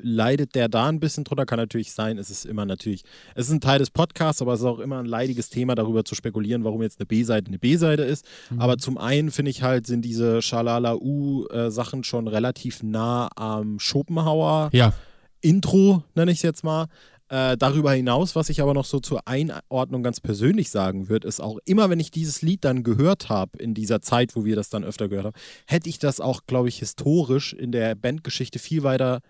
leidet 0.02 0.56
der 0.56 0.70
da 0.70 0.88
ein 0.88 1.02
bisschen 1.02 1.26
drunter, 1.26 1.46
kann 1.46 1.60
natürlich 1.60 1.92
sein, 1.92 2.18
es 2.18 2.30
ist 2.30 2.46
immer 2.46 2.66
natürlich, 2.66 3.04
es 3.36 3.48
ist 3.48 3.52
ein 3.52 3.60
Teil 3.60 3.80
des 3.80 3.90
Podcasts, 3.90 4.42
aber 4.42 4.54
es 4.54 4.62
ist 4.62 4.66
auch 4.66 4.80
immer 4.80 5.00
ein 5.00 5.06
leidiges 5.06 5.50
Thema, 5.50 5.76
darüber 5.76 6.06
zu 6.06 6.16
spekulieren, 6.16 6.64
warum 6.64 6.82
jetzt 6.82 7.02
eine 7.02 7.06
B-Seite 7.06 7.48
eine 7.48 7.60
B-Seite 7.60 8.04
ist. 8.04 8.26
Mhm. 8.50 8.62
Aber 8.62 8.78
zum 8.78 8.98
einen 8.98 9.32
finde 9.32 9.52
ich 9.52 9.62
halt, 9.62 9.88
sind 9.88 10.06
diese 10.06 10.42
Schalala-U-Sachen 10.42 12.06
schon 12.06 12.30
relativ 12.30 12.82
nah 12.82 13.30
am 13.36 13.78
Schopenhauer. 13.80 14.70
Ja. 14.72 14.94
Intro, 15.42 16.04
nenne 16.16 16.32
ich 16.32 16.38
es 16.38 16.44
jetzt 16.44 16.64
mal. 16.64 16.88
Äh, 17.34 17.58
darüber 17.58 17.92
hinaus, 17.94 18.36
was 18.36 18.50
ich 18.50 18.62
aber 18.62 18.76
noch 18.76 18.86
so 18.86 19.00
zur 19.00 19.28
Einordnung 19.28 20.04
ganz 20.04 20.20
persönlich 20.20 20.70
sagen 20.70 21.10
würde, 21.10 21.28
ist 21.28 21.40
auch 21.40 21.58
immer, 21.66 21.90
wenn 21.90 22.00
ich 22.00 22.12
dieses 22.12 22.44
Lied 22.44 22.64
dann 22.64 22.84
gehört 22.84 23.28
habe, 23.28 23.58
in 23.58 23.74
dieser 23.74 24.02
Zeit, 24.02 24.36
wo 24.36 24.46
wir 24.46 24.56
das 24.56 24.70
dann 24.70 24.84
öfter 24.84 25.10
gehört 25.10 25.26
haben, 25.26 25.36
hätte 25.66 25.90
ich 25.90 25.98
das 25.98 26.20
auch, 26.20 26.42
glaube 26.46 26.70
ich, 26.70 26.78
historisch 26.78 27.54
in 27.54 27.72
der 27.72 27.96
Bandgeschichte 27.96 28.60
viel 28.60 28.84
weiter 28.84 29.22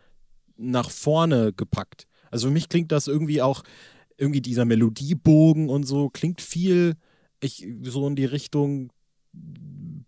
nach 0.57 0.89
vorne 0.89 1.53
gepackt. 1.53 2.03
Also 2.29 2.47
für 2.47 2.53
mich 2.53 2.67
klingt 2.67 2.91
das 2.91 3.07
irgendwie 3.07 3.41
auch, 3.41 3.63
irgendwie 4.17 4.41
dieser 4.41 4.65
Melodiebogen 4.65 5.69
und 5.69 5.85
so, 5.85 6.09
klingt 6.09 6.41
viel, 6.41 6.95
ich, 7.39 7.65
so 7.83 8.05
in 8.05 8.17
die 8.17 8.25
Richtung 8.25 8.91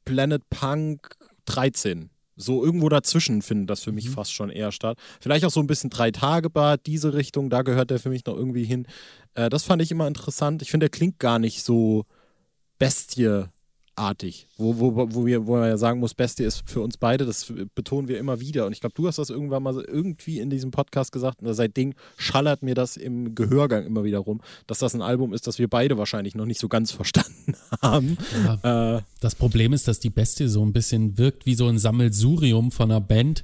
Planet 0.03 0.41
Punk 0.49 1.15
13. 1.45 2.09
so 2.35 2.63
irgendwo 2.63 2.89
dazwischen 2.89 3.41
findet 3.41 3.69
das 3.69 3.83
für 3.83 3.91
mich 3.91 4.09
mhm. 4.09 4.13
fast 4.13 4.33
schon 4.33 4.49
eher 4.49 4.71
statt. 4.71 4.97
Vielleicht 5.19 5.45
auch 5.45 5.51
so 5.51 5.59
ein 5.59 5.67
bisschen 5.67 5.89
Drei-Tage-Bad, 5.89 6.85
diese 6.85 7.13
Richtung, 7.13 7.49
da 7.49 7.61
gehört 7.61 7.91
der 7.91 7.99
für 7.99 8.09
mich 8.09 8.25
noch 8.25 8.35
irgendwie 8.35 8.65
hin. 8.65 8.87
Äh, 9.33 9.49
das 9.49 9.63
fand 9.63 9.81
ich 9.81 9.91
immer 9.91 10.07
interessant. 10.07 10.61
Ich 10.61 10.71
finde, 10.71 10.85
der 10.85 10.97
klingt 10.97 11.19
gar 11.19 11.39
nicht 11.39 11.63
so 11.63 12.05
Bestie 12.77 13.45
artig, 13.95 14.47
wo, 14.57 14.77
wo, 14.77 14.95
wo, 14.95 15.25
wir, 15.25 15.47
wo 15.47 15.57
man 15.57 15.69
ja 15.69 15.77
sagen 15.77 15.99
muss, 15.99 16.13
Bestie 16.13 16.43
ist 16.43 16.63
für 16.65 16.81
uns 16.81 16.97
beide, 16.97 17.25
das 17.25 17.51
betonen 17.73 18.07
wir 18.07 18.19
immer 18.19 18.39
wieder. 18.39 18.65
Und 18.65 18.73
ich 18.73 18.81
glaube, 18.81 18.95
du 18.95 19.07
hast 19.07 19.17
das 19.17 19.29
irgendwann 19.29 19.63
mal 19.63 19.83
irgendwie 19.87 20.39
in 20.39 20.49
diesem 20.49 20.71
Podcast 20.71 21.11
gesagt 21.11 21.41
und 21.41 21.53
seitdem 21.53 21.93
schallert 22.17 22.63
mir 22.63 22.75
das 22.75 22.97
im 22.97 23.35
Gehörgang 23.35 23.85
immer 23.85 24.03
wieder 24.03 24.19
rum, 24.19 24.41
dass 24.67 24.79
das 24.79 24.95
ein 24.95 25.01
Album 25.01 25.33
ist, 25.33 25.47
das 25.47 25.59
wir 25.59 25.69
beide 25.69 25.97
wahrscheinlich 25.97 26.35
noch 26.35 26.45
nicht 26.45 26.59
so 26.59 26.67
ganz 26.67 26.91
verstanden 26.95 27.55
haben. 27.81 28.17
Ja, 28.63 28.97
äh, 28.97 29.01
das 29.19 29.35
Problem 29.35 29.73
ist, 29.73 29.87
dass 29.87 29.99
die 29.99 30.09
Bestie 30.09 30.47
so 30.47 30.63
ein 30.65 30.73
bisschen 30.73 31.17
wirkt 31.17 31.45
wie 31.45 31.55
so 31.55 31.67
ein 31.67 31.79
Sammelsurium 31.79 32.71
von 32.71 32.91
einer 32.91 33.01
Band, 33.01 33.43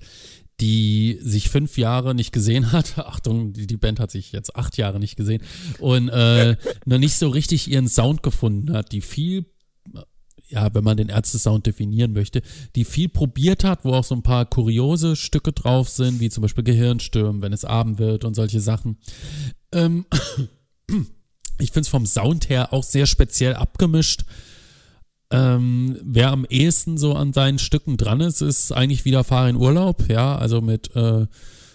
die 0.59 1.17
sich 1.21 1.49
fünf 1.49 1.77
Jahre 1.77 2.13
nicht 2.13 2.31
gesehen 2.31 2.71
hat. 2.71 2.97
Achtung, 2.97 3.53
die, 3.53 3.67
die 3.67 3.77
Band 3.77 3.99
hat 3.99 4.11
sich 4.11 4.31
jetzt 4.31 4.55
acht 4.55 4.77
Jahre 4.77 4.99
nicht 4.99 5.15
gesehen 5.15 5.41
und 5.79 6.09
äh, 6.09 6.55
noch 6.85 6.99
nicht 6.99 7.15
so 7.15 7.29
richtig 7.29 7.69
ihren 7.69 7.87
Sound 7.87 8.21
gefunden 8.21 8.73
hat, 8.73 8.91
die 8.91 9.01
viel 9.01 9.45
ja, 10.51 10.73
wenn 10.73 10.83
man 10.83 10.97
den 10.97 11.09
Ärzte-Sound 11.09 11.65
definieren 11.65 12.13
möchte, 12.13 12.41
die 12.75 12.85
viel 12.85 13.09
probiert 13.09 13.63
hat, 13.63 13.85
wo 13.85 13.93
auch 13.93 14.03
so 14.03 14.15
ein 14.15 14.23
paar 14.23 14.45
kuriose 14.45 15.15
Stücke 15.15 15.53
drauf 15.53 15.89
sind, 15.89 16.19
wie 16.19 16.29
zum 16.29 16.41
Beispiel 16.41 16.63
Gehirnstürmen, 16.63 17.41
wenn 17.41 17.53
es 17.53 17.65
Abend 17.65 17.99
wird 17.99 18.25
und 18.25 18.35
solche 18.35 18.59
Sachen. 18.59 18.97
Ähm, 19.71 20.05
ich 21.59 21.71
finde 21.71 21.81
es 21.81 21.87
vom 21.87 22.05
Sound 22.05 22.49
her 22.49 22.73
auch 22.73 22.83
sehr 22.83 23.07
speziell 23.07 23.55
abgemischt. 23.55 24.25
Ähm, 25.31 25.97
wer 26.03 26.31
am 26.31 26.45
ehesten 26.45 26.97
so 26.97 27.13
an 27.13 27.31
seinen 27.31 27.57
Stücken 27.57 27.95
dran 27.95 28.19
ist, 28.19 28.41
ist 28.41 28.73
eigentlich 28.73 29.05
wieder 29.05 29.23
Fahr 29.23 29.47
in 29.47 29.55
Urlaub, 29.55 30.09
ja, 30.09 30.35
also 30.35 30.59
mit 30.59 30.93
äh, 30.95 31.25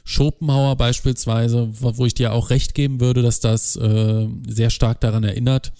Schopenhauer 0.05 0.77
beispielsweise, 0.77 1.69
wo 1.73 2.05
ich 2.05 2.15
dir 2.15 2.33
auch 2.33 2.51
recht 2.51 2.75
geben 2.75 3.01
würde, 3.01 3.23
dass 3.23 3.41
das 3.41 3.75
äh, 3.77 4.29
sehr 4.47 4.71
stark 4.71 5.01
daran 5.01 5.25
erinnert. 5.25 5.73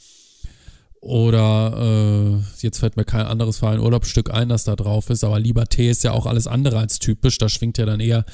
Oder 1.07 2.35
äh, 2.35 2.63
jetzt 2.63 2.81
fällt 2.81 2.97
mir 2.97 3.05
kein 3.05 3.27
anderes 3.27 3.59
Verein 3.59 3.79
Urlaubsstück 3.79 4.35
ein, 4.35 4.49
das 4.49 4.65
da 4.65 4.75
drauf 4.75 5.09
ist, 5.09 5.23
aber 5.23 5.37
Liberté 5.37 5.89
ist 5.89 6.03
ja 6.03 6.11
auch 6.11 6.27
alles 6.27 6.49
andere 6.49 6.79
als 6.81 6.99
typisch. 6.99 7.39
Da 7.39 7.49
schwingt 7.49 7.79
ja 7.79 7.87
dann 7.87 8.01
eher 8.01 8.25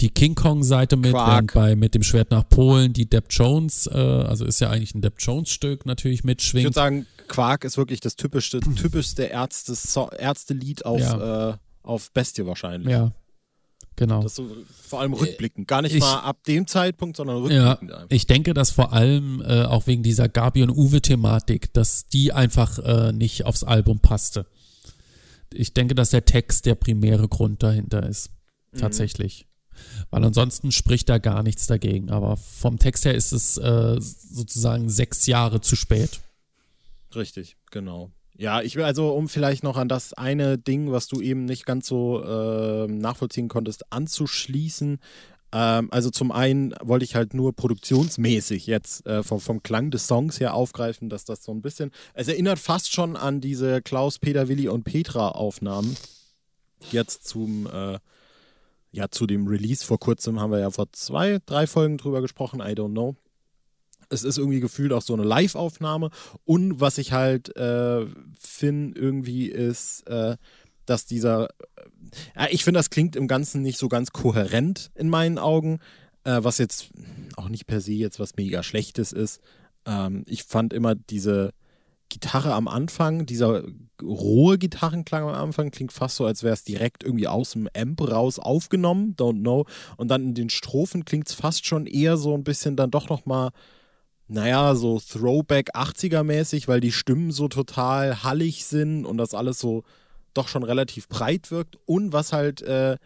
die 0.00 0.10
King 0.10 0.36
Kong-Seite 0.36 0.96
mit, 0.96 1.12
während 1.12 1.52
bei 1.52 1.74
mit 1.74 1.96
dem 1.96 2.04
Schwert 2.04 2.30
nach 2.30 2.48
Polen 2.48 2.92
die 2.92 3.10
Depp 3.10 3.26
Jones, 3.30 3.88
äh, 3.88 3.98
also 3.98 4.44
ist 4.44 4.60
ja 4.60 4.70
eigentlich 4.70 4.94
ein 4.94 5.00
Depp 5.00 5.14
Jones-Stück 5.18 5.86
natürlich 5.86 6.22
mitschwingt. 6.22 6.60
Ich 6.60 6.66
würde 6.66 6.74
sagen, 6.74 7.06
Quark 7.26 7.64
ist 7.64 7.76
wirklich 7.76 7.98
das 7.98 8.14
typischste, 8.14 8.60
typischste 8.60 9.24
Ärzte, 9.24 9.74
Ärzte-Lied 10.16 10.84
auf, 10.84 11.00
ja. 11.00 11.50
äh, 11.50 11.54
auf 11.82 12.12
Bestie 12.12 12.46
wahrscheinlich. 12.46 12.92
Ja, 12.92 13.10
Genau. 14.00 14.22
Das 14.22 14.34
so 14.34 14.48
vor 14.88 15.00
allem 15.02 15.12
rückblickend. 15.12 15.68
Gar 15.68 15.82
nicht 15.82 15.94
ich, 15.94 16.00
mal 16.00 16.20
ab 16.20 16.42
dem 16.44 16.66
Zeitpunkt, 16.66 17.18
sondern 17.18 17.36
rückblickend. 17.36 17.90
Ja, 17.90 18.06
ich 18.08 18.26
denke, 18.26 18.54
dass 18.54 18.70
vor 18.70 18.94
allem 18.94 19.42
äh, 19.42 19.64
auch 19.64 19.86
wegen 19.86 20.02
dieser 20.02 20.26
Gabi 20.30 20.62
und 20.62 20.70
Uwe-Thematik, 20.70 21.70
dass 21.74 22.06
die 22.06 22.32
einfach 22.32 22.78
äh, 22.78 23.12
nicht 23.12 23.44
aufs 23.44 23.62
Album 23.62 24.00
passte. 24.00 24.46
Ich 25.52 25.74
denke, 25.74 25.94
dass 25.94 26.08
der 26.08 26.24
Text 26.24 26.64
der 26.64 26.76
primäre 26.76 27.28
Grund 27.28 27.62
dahinter 27.62 28.08
ist. 28.08 28.30
Mhm. 28.72 28.78
Tatsächlich. 28.78 29.46
Mhm. 29.70 29.76
Weil 30.08 30.24
ansonsten 30.24 30.72
spricht 30.72 31.10
da 31.10 31.18
gar 31.18 31.42
nichts 31.42 31.66
dagegen. 31.66 32.08
Aber 32.08 32.38
vom 32.38 32.78
Text 32.78 33.04
her 33.04 33.14
ist 33.14 33.32
es 33.32 33.58
äh, 33.58 34.00
sozusagen 34.00 34.88
sechs 34.88 35.26
Jahre 35.26 35.60
zu 35.60 35.76
spät. 35.76 36.20
Richtig, 37.14 37.58
genau. 37.70 38.12
Ja, 38.40 38.62
ich 38.62 38.74
will 38.74 38.84
also, 38.84 39.10
um 39.10 39.28
vielleicht 39.28 39.62
noch 39.64 39.76
an 39.76 39.90
das 39.90 40.14
eine 40.14 40.56
Ding, 40.56 40.90
was 40.90 41.08
du 41.08 41.20
eben 41.20 41.44
nicht 41.44 41.66
ganz 41.66 41.86
so 41.86 42.24
äh, 42.24 42.86
nachvollziehen 42.86 43.48
konntest, 43.48 43.92
anzuschließen. 43.92 44.98
Ähm, 45.52 45.88
also 45.90 46.08
zum 46.08 46.32
einen 46.32 46.74
wollte 46.82 47.04
ich 47.04 47.16
halt 47.16 47.34
nur 47.34 47.54
produktionsmäßig 47.54 48.66
jetzt 48.66 49.04
äh, 49.06 49.22
vom, 49.22 49.40
vom 49.40 49.62
Klang 49.62 49.90
des 49.90 50.06
Songs 50.06 50.40
her 50.40 50.54
aufgreifen, 50.54 51.10
dass 51.10 51.26
das 51.26 51.44
so 51.44 51.52
ein 51.52 51.60
bisschen, 51.60 51.90
es 52.14 52.28
erinnert 52.28 52.58
fast 52.58 52.94
schon 52.94 53.14
an 53.14 53.42
diese 53.42 53.82
Klaus, 53.82 54.18
Peter, 54.18 54.48
Willi 54.48 54.68
und 54.68 54.84
Petra 54.84 55.28
Aufnahmen. 55.28 55.94
Jetzt 56.90 57.28
zum, 57.28 57.66
äh, 57.66 57.98
ja, 58.90 59.10
zu 59.10 59.26
dem 59.26 59.48
Release 59.48 59.84
vor 59.84 60.00
kurzem 60.00 60.40
haben 60.40 60.50
wir 60.50 60.60
ja 60.60 60.70
vor 60.70 60.90
zwei, 60.92 61.40
drei 61.44 61.66
Folgen 61.66 61.98
drüber 61.98 62.22
gesprochen, 62.22 62.60
I 62.60 62.72
don't 62.72 62.92
know 62.92 63.16
es 64.10 64.24
ist 64.24 64.38
irgendwie 64.38 64.60
gefühlt 64.60 64.92
auch 64.92 65.02
so 65.02 65.14
eine 65.14 65.24
Live-Aufnahme. 65.24 66.10
Und 66.44 66.80
was 66.80 66.98
ich 66.98 67.12
halt 67.12 67.56
äh, 67.56 68.06
finde, 68.38 69.00
irgendwie 69.00 69.46
ist, 69.46 70.06
äh, 70.08 70.36
dass 70.84 71.06
dieser. 71.06 71.48
Äh, 72.34 72.48
ich 72.50 72.64
finde, 72.64 72.78
das 72.78 72.90
klingt 72.90 73.16
im 73.16 73.28
Ganzen 73.28 73.62
nicht 73.62 73.78
so 73.78 73.88
ganz 73.88 74.10
kohärent 74.10 74.90
in 74.94 75.08
meinen 75.08 75.38
Augen. 75.38 75.78
Äh, 76.24 76.40
was 76.42 76.58
jetzt 76.58 76.90
auch 77.36 77.48
nicht 77.48 77.66
per 77.66 77.80
se 77.80 77.92
jetzt 77.92 78.20
was 78.20 78.36
mega 78.36 78.62
Schlechtes 78.62 79.12
ist. 79.12 79.40
Ähm, 79.86 80.24
ich 80.26 80.44
fand 80.44 80.72
immer 80.74 80.94
diese 80.94 81.52
Gitarre 82.10 82.54
am 82.54 82.68
Anfang, 82.68 83.24
dieser 83.24 83.62
rohe 84.02 84.58
Gitarrenklang 84.58 85.22
am 85.22 85.34
Anfang 85.34 85.70
klingt 85.70 85.92
fast 85.92 86.16
so, 86.16 86.26
als 86.26 86.42
wäre 86.42 86.52
es 86.52 86.64
direkt 86.64 87.04
irgendwie 87.04 87.28
aus 87.28 87.52
dem 87.52 87.68
Amp 87.74 88.00
raus 88.02 88.38
aufgenommen, 88.38 89.14
don't 89.16 89.40
know. 89.40 89.64
Und 89.96 90.08
dann 90.08 90.22
in 90.22 90.34
den 90.34 90.50
Strophen 90.50 91.04
klingt 91.04 91.28
es 91.28 91.34
fast 91.34 91.64
schon 91.66 91.86
eher 91.86 92.16
so 92.16 92.34
ein 92.34 92.44
bisschen 92.44 92.76
dann 92.76 92.90
doch 92.90 93.08
nochmal 93.08 93.50
naja, 94.30 94.76
so 94.76 95.00
Throwback 95.00 95.74
80er 95.74 96.22
mäßig, 96.22 96.68
weil 96.68 96.80
die 96.80 96.92
Stimmen 96.92 97.32
so 97.32 97.48
total 97.48 98.22
hallig 98.22 98.64
sind 98.64 99.04
und 99.04 99.18
das 99.18 99.34
alles 99.34 99.58
so 99.58 99.82
doch 100.34 100.46
schon 100.46 100.62
relativ 100.62 101.08
breit 101.08 101.50
wirkt. 101.50 101.76
Und 101.84 102.12
was 102.12 102.32
halt, 102.32 102.62
äh, 102.62 102.96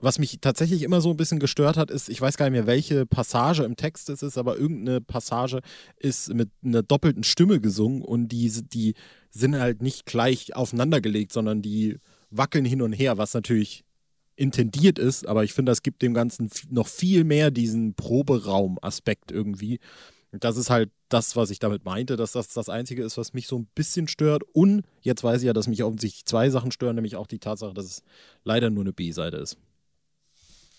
was 0.00 0.18
mich 0.18 0.38
tatsächlich 0.42 0.82
immer 0.82 1.00
so 1.00 1.10
ein 1.10 1.16
bisschen 1.16 1.38
gestört 1.38 1.78
hat, 1.78 1.90
ist, 1.90 2.10
ich 2.10 2.20
weiß 2.20 2.36
gar 2.36 2.44
nicht 2.44 2.52
mehr, 2.52 2.66
welche 2.66 3.06
Passage 3.06 3.64
im 3.64 3.76
Text 3.76 4.10
es 4.10 4.22
ist, 4.22 4.36
aber 4.36 4.58
irgendeine 4.58 5.00
Passage 5.00 5.60
ist 5.96 6.34
mit 6.34 6.50
einer 6.62 6.82
doppelten 6.82 7.24
Stimme 7.24 7.58
gesungen 7.58 8.02
und 8.02 8.28
die, 8.28 8.50
die 8.50 8.94
sind 9.30 9.58
halt 9.58 9.80
nicht 9.80 10.04
gleich 10.04 10.54
aufeinandergelegt, 10.54 11.32
sondern 11.32 11.62
die 11.62 11.96
wackeln 12.28 12.66
hin 12.66 12.82
und 12.82 12.92
her, 12.92 13.16
was 13.16 13.32
natürlich 13.32 13.84
intendiert 14.36 14.98
ist, 14.98 15.26
aber 15.26 15.44
ich 15.44 15.54
finde, 15.54 15.70
das 15.70 15.82
gibt 15.82 16.02
dem 16.02 16.12
Ganzen 16.12 16.50
noch 16.68 16.88
viel 16.88 17.24
mehr 17.24 17.50
diesen 17.50 17.94
Proberaum-Aspekt 17.94 19.30
irgendwie. 19.32 19.78
Das 20.40 20.56
ist 20.56 20.70
halt 20.70 20.90
das, 21.08 21.36
was 21.36 21.50
ich 21.50 21.58
damit 21.58 21.84
meinte, 21.84 22.16
dass 22.16 22.32
das 22.32 22.48
das 22.48 22.68
Einzige 22.68 23.04
ist, 23.04 23.16
was 23.16 23.34
mich 23.34 23.46
so 23.46 23.58
ein 23.58 23.68
bisschen 23.74 24.08
stört. 24.08 24.42
Und 24.52 24.84
jetzt 25.02 25.22
weiß 25.22 25.42
ich 25.42 25.46
ja, 25.46 25.52
dass 25.52 25.68
mich 25.68 25.82
offensichtlich 25.84 26.24
zwei 26.24 26.50
Sachen 26.50 26.72
stören, 26.72 26.96
nämlich 26.96 27.16
auch 27.16 27.26
die 27.26 27.38
Tatsache, 27.38 27.74
dass 27.74 27.84
es 27.86 28.02
leider 28.42 28.70
nur 28.70 28.82
eine 28.82 28.92
B-Seite 28.92 29.36
ist. 29.36 29.56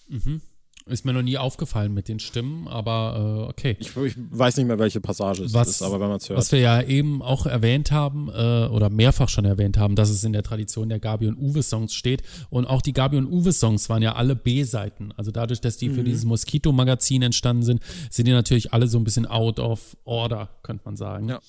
Mhm. 0.08 0.42
Ist 0.88 1.04
mir 1.04 1.14
noch 1.14 1.24
nie 1.24 1.40
aufgefallen 1.40 1.96
mit 1.96 2.08
den 2.08 2.20
Stimmen, 2.20 2.68
aber 2.68 3.48
äh, 3.48 3.50
okay. 3.50 3.76
Ich, 3.80 3.98
ich, 3.98 4.16
weiß 4.18 4.58
nicht 4.58 4.68
mehr, 4.68 4.78
welche 4.78 5.02
Passage 5.02 5.44
es 5.44 5.52
was, 5.52 5.68
ist, 5.68 5.82
aber 5.82 6.00
wenn 6.00 6.10
man 6.10 6.18
es 6.18 6.30
hört. 6.30 6.38
Was 6.38 6.52
wir 6.52 6.60
ja 6.60 6.80
eben 6.80 7.24
auch 7.24 7.48
erwähnt 7.48 7.92
haben, 7.92 8.30
äh, 8.30 8.68
oder 8.68 8.92
mehrfach 8.92 9.28
schon 9.28 9.46
erwähnt 9.46 9.80
haben, 9.80 9.96
dass 9.96 10.12
es 10.12 10.24
in 10.24 10.32
der 10.32 10.44
Tradition 10.44 10.88
der 10.90 11.00
Gabi 11.00 11.28
und 11.28 11.40
Uwe-Songs 11.40 11.92
steht. 11.96 12.22
Und 12.52 12.68
auch 12.68 12.84
die 12.84 12.94
Gabi 12.94 13.18
und 13.18 13.26
Uwe-Songs 13.26 13.90
waren 13.90 14.04
ja 14.04 14.14
alle 14.14 14.36
B-Seiten. 14.36 15.12
Also 15.18 15.32
dadurch, 15.32 15.60
dass 15.60 15.78
die 15.78 15.90
mhm. 15.90 15.96
für 15.96 16.04
dieses 16.04 16.24
Moskito-Magazin 16.24 17.24
entstanden 17.24 17.64
sind, 17.64 17.82
sind 18.12 18.28
die 18.28 18.32
natürlich 18.32 18.72
alle 18.72 18.88
so 18.88 19.00
ein 19.00 19.04
bisschen 19.04 19.26
out 19.26 19.60
of 19.60 19.98
order, 20.04 20.50
könnte 20.62 20.84
man 20.86 20.98
sagen. 20.98 21.30
Ja. 21.30 21.40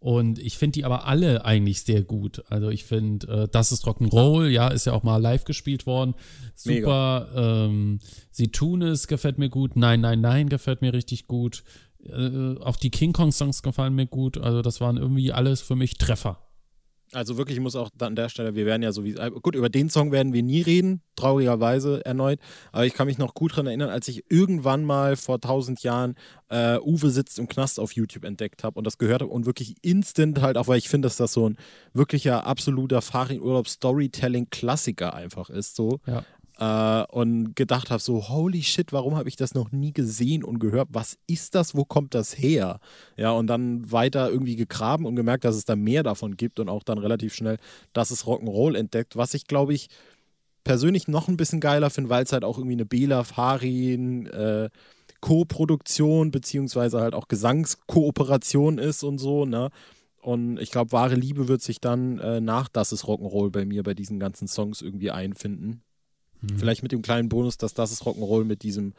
Und 0.00 0.38
ich 0.38 0.58
finde 0.58 0.74
die 0.74 0.84
aber 0.84 1.06
alle 1.06 1.44
eigentlich 1.44 1.82
sehr 1.82 2.02
gut. 2.02 2.44
Also 2.50 2.70
ich 2.70 2.84
finde, 2.84 3.26
äh, 3.44 3.48
das 3.50 3.72
ist 3.72 3.84
Rock'n'Roll, 3.84 4.46
ja, 4.46 4.68
ist 4.68 4.86
ja 4.86 4.92
auch 4.92 5.02
mal 5.02 5.16
live 5.16 5.44
gespielt 5.44 5.86
worden. 5.86 6.14
Super. 6.54 7.28
Ähm, 7.34 7.98
Sie 8.30 8.48
tun 8.52 8.82
es, 8.82 9.08
gefällt 9.08 9.38
mir 9.38 9.48
gut. 9.48 9.74
Nein, 9.74 10.00
nein, 10.00 10.20
nein, 10.20 10.48
gefällt 10.48 10.82
mir 10.82 10.92
richtig 10.92 11.26
gut. 11.26 11.64
Äh, 12.04 12.56
auch 12.60 12.76
die 12.76 12.90
King 12.90 13.12
Kong-Songs 13.12 13.62
gefallen 13.62 13.94
mir 13.94 14.06
gut. 14.06 14.38
Also 14.38 14.62
das 14.62 14.80
waren 14.80 14.96
irgendwie 14.96 15.32
alles 15.32 15.60
für 15.60 15.74
mich 15.74 15.98
Treffer. 15.98 16.47
Also 17.12 17.38
wirklich, 17.38 17.56
ich 17.56 17.62
muss 17.62 17.76
auch 17.76 17.90
an 18.00 18.16
der 18.16 18.28
Stelle, 18.28 18.54
wir 18.54 18.66
werden 18.66 18.82
ja 18.82 18.92
so 18.92 19.04
wie, 19.04 19.14
gut, 19.14 19.54
über 19.54 19.68
den 19.68 19.88
Song 19.88 20.12
werden 20.12 20.32
wir 20.32 20.42
nie 20.42 20.60
reden, 20.60 21.00
traurigerweise 21.16 22.04
erneut, 22.04 22.38
aber 22.70 22.86
ich 22.86 22.94
kann 22.94 23.06
mich 23.06 23.18
noch 23.18 23.34
gut 23.34 23.52
daran 23.52 23.66
erinnern, 23.66 23.90
als 23.90 24.08
ich 24.08 24.30
irgendwann 24.30 24.84
mal 24.84 25.16
vor 25.16 25.40
tausend 25.40 25.82
Jahren 25.82 26.16
äh, 26.50 26.78
Uwe 26.78 27.10
sitzt 27.10 27.38
im 27.38 27.48
Knast 27.48 27.80
auf 27.80 27.92
YouTube 27.92 28.24
entdeckt 28.24 28.62
habe 28.62 28.78
und 28.78 28.86
das 28.86 28.98
gehört 28.98 29.22
habe 29.22 29.32
und 29.32 29.46
wirklich 29.46 29.76
instant 29.82 30.42
halt, 30.42 30.58
auch 30.58 30.68
weil 30.68 30.78
ich 30.78 30.88
finde, 30.88 31.06
dass 31.06 31.16
das 31.16 31.32
so 31.32 31.48
ein 31.48 31.56
wirklicher 31.94 32.46
absoluter 32.46 33.00
Fahrradurlaub-Storytelling-Klassiker 33.00 35.14
einfach 35.14 35.50
ist, 35.50 35.76
so. 35.76 36.00
Ja 36.06 36.24
äh, 36.58 37.04
und 37.10 37.54
gedacht 37.54 37.90
habe, 37.90 38.02
so, 38.02 38.28
holy 38.28 38.62
shit, 38.62 38.92
warum 38.92 39.16
habe 39.16 39.28
ich 39.28 39.36
das 39.36 39.54
noch 39.54 39.72
nie 39.72 39.92
gesehen 39.92 40.44
und 40.44 40.58
gehört? 40.58 40.88
Was 40.92 41.18
ist 41.26 41.54
das? 41.54 41.74
Wo 41.74 41.84
kommt 41.84 42.14
das 42.14 42.36
her? 42.36 42.80
Ja, 43.16 43.30
und 43.32 43.46
dann 43.46 43.90
weiter 43.90 44.30
irgendwie 44.30 44.56
gegraben 44.56 45.06
und 45.06 45.16
gemerkt, 45.16 45.44
dass 45.44 45.56
es 45.56 45.64
da 45.64 45.76
mehr 45.76 46.02
davon 46.02 46.36
gibt 46.36 46.60
und 46.60 46.68
auch 46.68 46.82
dann 46.82 46.98
relativ 46.98 47.34
schnell, 47.34 47.58
dass 47.92 48.10
es 48.10 48.24
Rock'n'Roll 48.24 48.76
entdeckt, 48.76 49.16
was 49.16 49.34
ich 49.34 49.46
glaube 49.46 49.74
ich 49.74 49.88
persönlich 50.64 51.08
noch 51.08 51.28
ein 51.28 51.36
bisschen 51.36 51.60
geiler 51.60 51.90
finde, 51.90 52.10
weil 52.10 52.24
es 52.24 52.32
halt 52.32 52.44
auch 52.44 52.58
irgendwie 52.58 52.74
eine 52.74 52.86
Bela 52.86 53.24
Farin 53.24 54.26
äh, 54.26 54.68
Co-Produktion 55.20 56.30
beziehungsweise 56.30 57.00
halt 57.00 57.14
auch 57.14 57.28
Gesangskooperation 57.28 58.78
ist 58.78 59.02
und 59.02 59.18
so, 59.18 59.44
ne? 59.44 59.70
Und 60.20 60.58
ich 60.58 60.70
glaube, 60.70 60.92
wahre 60.92 61.14
Liebe 61.14 61.48
wird 61.48 61.62
sich 61.62 61.80
dann 61.80 62.18
äh, 62.18 62.40
nach 62.40 62.68
Das 62.68 62.92
ist 62.92 63.04
Rock'n'Roll 63.04 63.50
bei 63.50 63.64
mir 63.64 63.82
bei 63.82 63.94
diesen 63.94 64.18
ganzen 64.20 64.48
Songs 64.48 64.82
irgendwie 64.82 65.10
einfinden. 65.10 65.82
Mhm. 66.40 66.58
Vielleicht 66.58 66.82
mit 66.82 66.92
dem 66.92 67.02
kleinen 67.02 67.28
Bonus, 67.28 67.58
dass 67.58 67.74
Das 67.74 67.92
ist 67.92 68.02
Rock'n'Roll 68.02 68.44
mit 68.44 68.62
diesem 68.62 68.92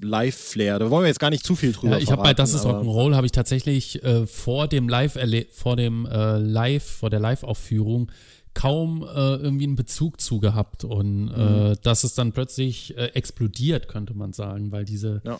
Live-Flair. 0.00 0.78
Da 0.78 0.90
wollen 0.90 1.04
wir 1.04 1.08
jetzt 1.08 1.20
gar 1.20 1.30
nicht 1.30 1.44
zu 1.44 1.56
viel 1.56 1.72
drüber 1.72 1.96
ja, 1.96 2.02
Ich 2.02 2.10
habe 2.10 2.22
bei 2.22 2.34
Das 2.34 2.52
ist 2.52 2.66
Rock'n'Roll 2.66 3.14
habe 3.14 3.26
ich 3.26 3.32
tatsächlich 3.32 4.02
äh, 4.04 4.26
vor 4.26 4.68
dem 4.68 4.88
Live 4.88 5.18
vor 5.52 5.76
dem 5.76 6.06
äh, 6.06 6.38
Live 6.38 6.84
vor 6.84 7.10
der 7.10 7.20
Live-Aufführung 7.20 8.10
kaum 8.52 9.02
äh, 9.02 9.34
irgendwie 9.36 9.64
einen 9.64 9.76
Bezug 9.76 10.18
zu 10.20 10.40
gehabt 10.40 10.82
und 10.82 11.28
äh, 11.28 11.38
mhm. 11.38 11.74
dass 11.82 12.04
es 12.04 12.14
dann 12.14 12.32
plötzlich 12.32 12.96
äh, 12.96 13.08
explodiert, 13.08 13.86
könnte 13.86 14.14
man 14.14 14.32
sagen, 14.32 14.72
weil 14.72 14.86
diese 14.86 15.20
ja. 15.24 15.38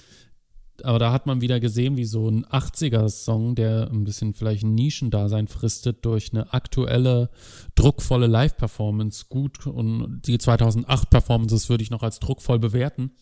Aber 0.85 0.99
da 0.99 1.13
hat 1.13 1.27
man 1.27 1.41
wieder 1.41 1.61
gesehen, 1.61 1.97
wie 1.97 2.05
so 2.05 2.29
ein 2.29 2.45
80er-Song, 2.47 3.55
der 3.55 3.89
ein 3.91 4.05
bisschen 4.05 4.35
vielleicht 4.35 4.65
ein 4.65 4.75
Nischendasein 4.75 5.49
fristet, 5.49 6.05
durch 6.05 6.33
eine 6.33 6.53
aktuelle, 6.53 7.31
druckvolle 7.75 8.27
Live-Performance 8.27 9.27
gut 9.29 9.67
und 9.67 10.23
die 10.27 10.39
2008-Performances 10.39 11.69
würde 11.69 11.83
ich 11.83 11.91
noch 11.91 12.03
als 12.03 12.21
druckvoll 12.21 12.59
bewerten. 12.59 13.13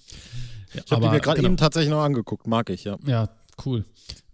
Ich 0.72 0.90
habe 0.90 1.02
die 1.02 1.08
mir 1.08 1.20
gerade 1.20 1.36
genau. 1.36 1.48
eben 1.48 1.56
tatsächlich 1.56 1.90
noch 1.90 2.02
angeguckt, 2.02 2.46
mag 2.46 2.70
ich, 2.70 2.84
ja. 2.84 2.98
Ja, 3.06 3.28
cool. 3.64 3.84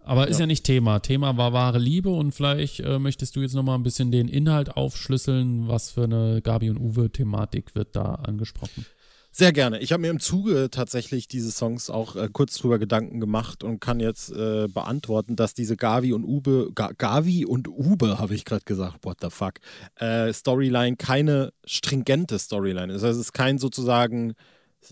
Aber 0.03 0.27
ist 0.27 0.37
ja. 0.37 0.41
ja 0.41 0.47
nicht 0.47 0.63
Thema. 0.63 0.99
Thema 0.99 1.37
war 1.37 1.53
wahre 1.53 1.77
Liebe 1.77 2.09
und 2.09 2.31
vielleicht 2.31 2.79
äh, 2.79 2.97
möchtest 2.97 3.35
du 3.35 3.41
jetzt 3.41 3.53
nochmal 3.53 3.77
ein 3.77 3.83
bisschen 3.83 4.11
den 4.11 4.27
Inhalt 4.27 4.75
aufschlüsseln. 4.75 5.67
Was 5.67 5.91
für 5.91 6.05
eine 6.05 6.41
Gabi 6.41 6.69
und 6.69 6.79
Uwe-Thematik 6.79 7.75
wird 7.75 7.95
da 7.95 8.15
angesprochen? 8.15 8.85
Sehr 9.33 9.53
gerne. 9.53 9.79
Ich 9.79 9.93
habe 9.93 10.01
mir 10.01 10.09
im 10.09 10.19
Zuge 10.19 10.69
tatsächlich 10.69 11.29
diese 11.29 11.51
Songs 11.51 11.89
auch 11.89 12.17
äh, 12.17 12.27
kurz 12.31 12.57
drüber 12.57 12.79
Gedanken 12.79 13.21
gemacht 13.21 13.63
und 13.63 13.79
kann 13.79 14.01
jetzt 14.01 14.29
äh, 14.31 14.67
beantworten, 14.67 15.37
dass 15.37 15.53
diese 15.53 15.77
Gavi 15.77 16.11
und 16.11 16.25
Ube, 16.25 16.71
Ga 16.75 16.91
Gavi 16.97 17.45
und 17.45 17.69
Ube, 17.69 18.19
habe 18.19 18.35
ich 18.35 18.43
gerade 18.43 18.65
gesagt, 18.65 19.05
what 19.05 19.19
the 19.21 19.29
fuck, 19.29 19.53
äh, 19.95 20.33
Storyline 20.33 20.97
keine 20.97 21.53
stringente 21.63 22.37
Storyline 22.39 22.91
ist. 22.91 23.03
Also 23.03 23.19
es 23.19 23.27
ist 23.27 23.33
kein 23.33 23.57
sozusagen 23.57 24.33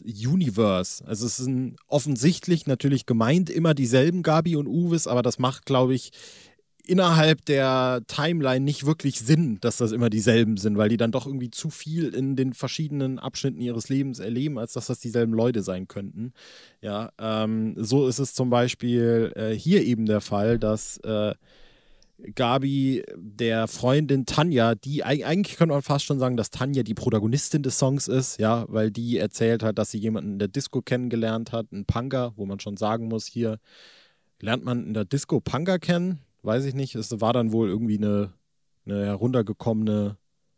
Universe. 0.06 1.04
Also 1.06 1.26
es 1.26 1.36
sind 1.36 1.76
offensichtlich 1.88 2.66
natürlich 2.66 3.06
gemeint 3.06 3.50
immer 3.50 3.74
dieselben 3.74 4.24
Gabi 4.24 4.56
und 4.56 4.68
Uwes, 4.68 5.08
aber 5.08 5.22
das 5.22 5.40
macht, 5.40 5.66
glaube 5.66 5.96
ich, 5.96 6.12
innerhalb 6.90 7.46
der 7.46 8.02
Timeline 8.08 8.66
nicht 8.66 8.86
wirklich 8.86 9.20
Sinn, 9.20 9.60
dass 9.62 9.78
das 9.78 9.92
immer 9.92 10.10
dieselben 10.10 10.58
sind, 10.58 10.78
weil 10.78 10.90
die 10.90 10.98
dann 10.98 11.12
doch 11.12 11.28
irgendwie 11.28 11.52
zu 11.52 11.70
viel 11.70 12.14
in 12.16 12.36
den 12.36 12.54
verschiedenen 12.54 13.20
Abschnitten 13.20 13.62
ihres 13.62 13.90
Lebens 13.90 14.20
erleben, 14.20 14.58
als 14.58 14.74
dass 14.74 14.88
das 14.88 15.00
dieselben 15.00 15.34
Leute 15.34 15.62
sein 15.62 15.88
könnten. 15.88 16.34
Ja, 16.82 17.12
ähm, 17.20 17.76
so 17.78 18.08
ist 18.08 18.20
es 18.20 18.34
zum 18.34 18.50
Beispiel 18.50 19.32
äh, 19.36 19.52
hier 19.52 19.84
eben 19.84 20.08
der 20.08 20.22
Fall, 20.22 20.58
dass 20.58 20.98
äh, 20.98 21.36
Gabi 22.36 23.04
der 23.16 23.68
Freundin 23.68 24.26
Tanja, 24.26 24.76
die 24.76 25.04
eigentlich 25.04 25.58
könnte 25.58 25.74
man 25.74 25.82
fast 25.82 26.06
schon 26.06 26.20
sagen, 26.20 26.38
dass 26.38 26.50
Tanja 26.50 26.84
die 26.84 26.94
Protagonistin 26.94 27.64
des 27.64 27.78
Songs 27.78 28.08
ist, 28.08 28.40
ja, 28.40 28.66
weil 28.68 28.92
die 28.92 29.18
erzählt 29.18 29.64
hat, 29.64 29.78
dass 29.78 29.92
sie 29.92 30.00
jemanden 30.00 30.34
in 30.34 30.40
der 30.40 30.48
Disco 30.48 30.82
kennengelernt 30.82 31.52
hat, 31.52 31.68
einen 31.72 31.86
Panga, 31.86 32.34
wo 32.36 32.46
man 32.46 32.60
schon 32.60 32.78
sagen 32.78 33.08
muss, 33.08 33.26
hier 33.26 33.60
lernt 34.42 34.66
man 34.66 34.88
in 34.88 34.94
der 34.94 35.06
Disco 35.06 35.40
Panga 35.40 35.78
kennen, 35.78 36.20
weiß 36.44 36.66
ich 36.66 36.74
nicht, 36.74 36.96
es 36.96 37.20
war 37.22 37.34
dann 37.34 37.52
wohl 37.52 37.70
irgendwie 37.70 37.98
eine, 37.98 38.34
eine 38.86 39.06
heruntergekommene 39.06 40.18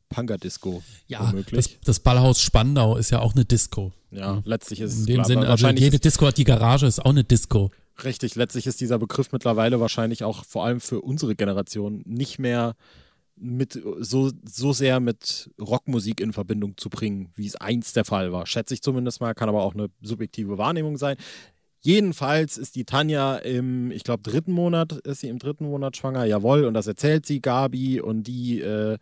Panga-Disco. 0.09 0.83
Ja, 1.07 1.33
das, 1.51 1.79
das, 1.83 2.00
Ballhaus 2.00 2.41
Spandau 2.41 2.97
ist 2.97 3.09
ja 3.09 3.19
auch 3.19 3.33
eine 3.33 3.45
Disco. 3.45 3.93
Ja, 4.11 4.41
letztlich 4.45 4.81
ist 4.81 4.93
es 4.93 5.00
In 5.01 5.05
dem 5.05 5.23
Sinne, 5.23 5.47
also 5.47 5.69
jede 5.69 6.00
Disco 6.00 6.27
hat 6.27 6.38
die 6.38 6.43
Garage, 6.43 6.85
ist 6.85 7.00
auch 7.00 7.11
eine 7.11 7.23
Disco. 7.23 7.71
Richtig, 8.03 8.35
letztlich 8.35 8.67
ist 8.67 8.81
dieser 8.81 9.00
Begriff 9.00 9.31
mittlerweile 9.31 9.79
wahrscheinlich 9.79 10.23
auch 10.23 10.43
vor 10.43 10.65
allem 10.65 10.81
für 10.81 11.01
unsere 11.01 11.35
Generation 11.35 12.03
nicht 12.05 12.39
mehr 12.39 12.75
mit 13.35 13.81
so, 14.00 14.31
so 14.43 14.73
sehr 14.73 15.00
mit 15.00 15.50
Rockmusik 15.59 16.19
in 16.21 16.33
Verbindung 16.33 16.77
zu 16.77 16.89
bringen, 16.89 17.29
wie 17.35 17.47
es 17.47 17.55
einst 17.55 17.95
der 17.95 18.05
Fall 18.05 18.31
war. 18.31 18.45
Schätze 18.45 18.73
ich 18.73 18.81
zumindest 18.81 19.19
mal, 19.19 19.33
kann 19.33 19.50
aber 19.50 19.63
auch 19.63 19.73
eine 19.73 19.89
subjektive 20.01 20.57
Wahrnehmung 20.57 20.97
sein. 20.97 21.17
Jedenfalls 21.83 22.57
ist 22.57 22.75
die 22.75 22.85
Tanja 22.85 23.38
im, 23.38 23.89
ich 23.91 24.03
glaube, 24.03 24.21
dritten 24.21 24.51
Monat, 24.51 24.91
ist 24.91 25.21
sie 25.21 25.29
im 25.29 25.39
dritten 25.39 25.65
Monat 25.65 25.97
schwanger, 25.97 26.25
jawohl, 26.25 26.65
und 26.65 26.75
das 26.75 26.85
erzählt 26.85 27.25
sie 27.25 27.41
Gabi 27.41 28.00
und 28.00 28.23
die 28.23 28.61
äh, 28.61 28.98